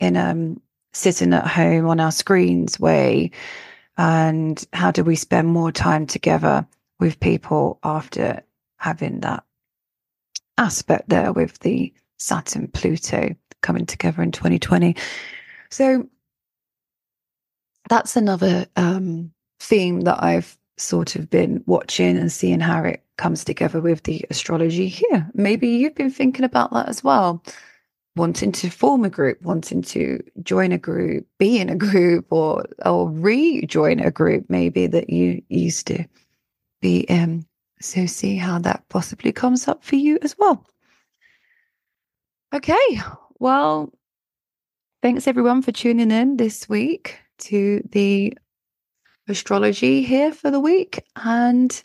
in 0.00 0.16
um 0.16 0.60
sitting 0.92 1.32
at 1.32 1.46
home 1.46 1.86
on 1.88 2.00
our 2.00 2.12
screens 2.12 2.78
way. 2.78 3.30
And 3.96 4.64
how 4.72 4.90
do 4.90 5.04
we 5.04 5.16
spend 5.16 5.48
more 5.48 5.72
time 5.72 6.06
together 6.06 6.66
with 6.98 7.20
people 7.20 7.78
after 7.82 8.42
having 8.76 9.20
that 9.20 9.44
aspect 10.58 11.08
there 11.08 11.32
with 11.32 11.58
the 11.60 11.92
Saturn, 12.18 12.68
Pluto 12.68 13.34
coming 13.62 13.86
together 13.86 14.22
in 14.22 14.32
2020. 14.32 14.96
So 15.70 16.08
that's 17.88 18.16
another 18.16 18.66
um, 18.76 19.32
theme 19.60 20.02
that 20.02 20.22
I've 20.22 20.56
sort 20.76 21.16
of 21.16 21.30
been 21.30 21.62
watching 21.66 22.16
and 22.16 22.30
seeing 22.30 22.60
how 22.60 22.82
it 22.82 23.02
comes 23.16 23.44
together 23.44 23.80
with 23.80 24.02
the 24.04 24.24
astrology 24.30 24.88
here. 24.88 25.28
Maybe 25.34 25.68
you've 25.68 25.94
been 25.94 26.10
thinking 26.10 26.44
about 26.44 26.72
that 26.72 26.88
as 26.88 27.04
well. 27.04 27.42
Wanting 28.14 28.52
to 28.52 28.68
form 28.68 29.04
a 29.04 29.10
group, 29.10 29.40
wanting 29.42 29.80
to 29.82 30.22
join 30.42 30.72
a 30.72 30.78
group, 30.78 31.26
be 31.38 31.58
in 31.58 31.70
a 31.70 31.76
group, 31.88 32.26
or 32.30 32.64
or 32.84 33.10
rejoin 33.10 34.00
a 34.00 34.10
group 34.10 34.46
maybe 34.48 34.86
that 34.86 35.10
you 35.10 35.42
used 35.48 35.86
to 35.88 36.04
be 36.80 37.00
in. 37.00 37.46
So 37.80 38.06
see 38.06 38.36
how 38.36 38.58
that 38.60 38.88
possibly 38.88 39.32
comes 39.32 39.66
up 39.66 39.82
for 39.82 39.96
you 39.96 40.18
as 40.22 40.36
well. 40.38 40.66
Okay. 42.54 43.00
Well, 43.38 43.92
thanks 45.00 45.26
everyone 45.26 45.62
for 45.62 45.72
tuning 45.72 46.10
in 46.10 46.36
this 46.36 46.68
week 46.68 47.18
to 47.38 47.82
the 47.90 48.36
astrology 49.26 50.02
here 50.02 50.32
for 50.32 50.50
the 50.50 50.60
week. 50.60 51.04
And 51.16 51.82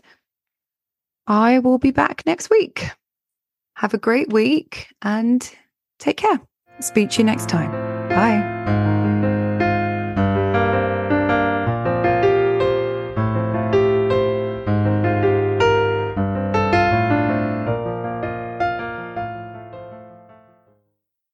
I 1.25 1.59
will 1.59 1.77
be 1.77 1.91
back 1.91 2.23
next 2.25 2.49
week. 2.49 2.89
Have 3.75 3.93
a 3.93 3.99
great 3.99 4.31
week 4.31 4.87
and 5.01 5.49
take 5.99 6.17
care. 6.17 6.39
Speak 6.79 7.11
to 7.11 7.17
you 7.19 7.23
next 7.23 7.49
time. 7.49 7.71
Bye. 8.09 8.96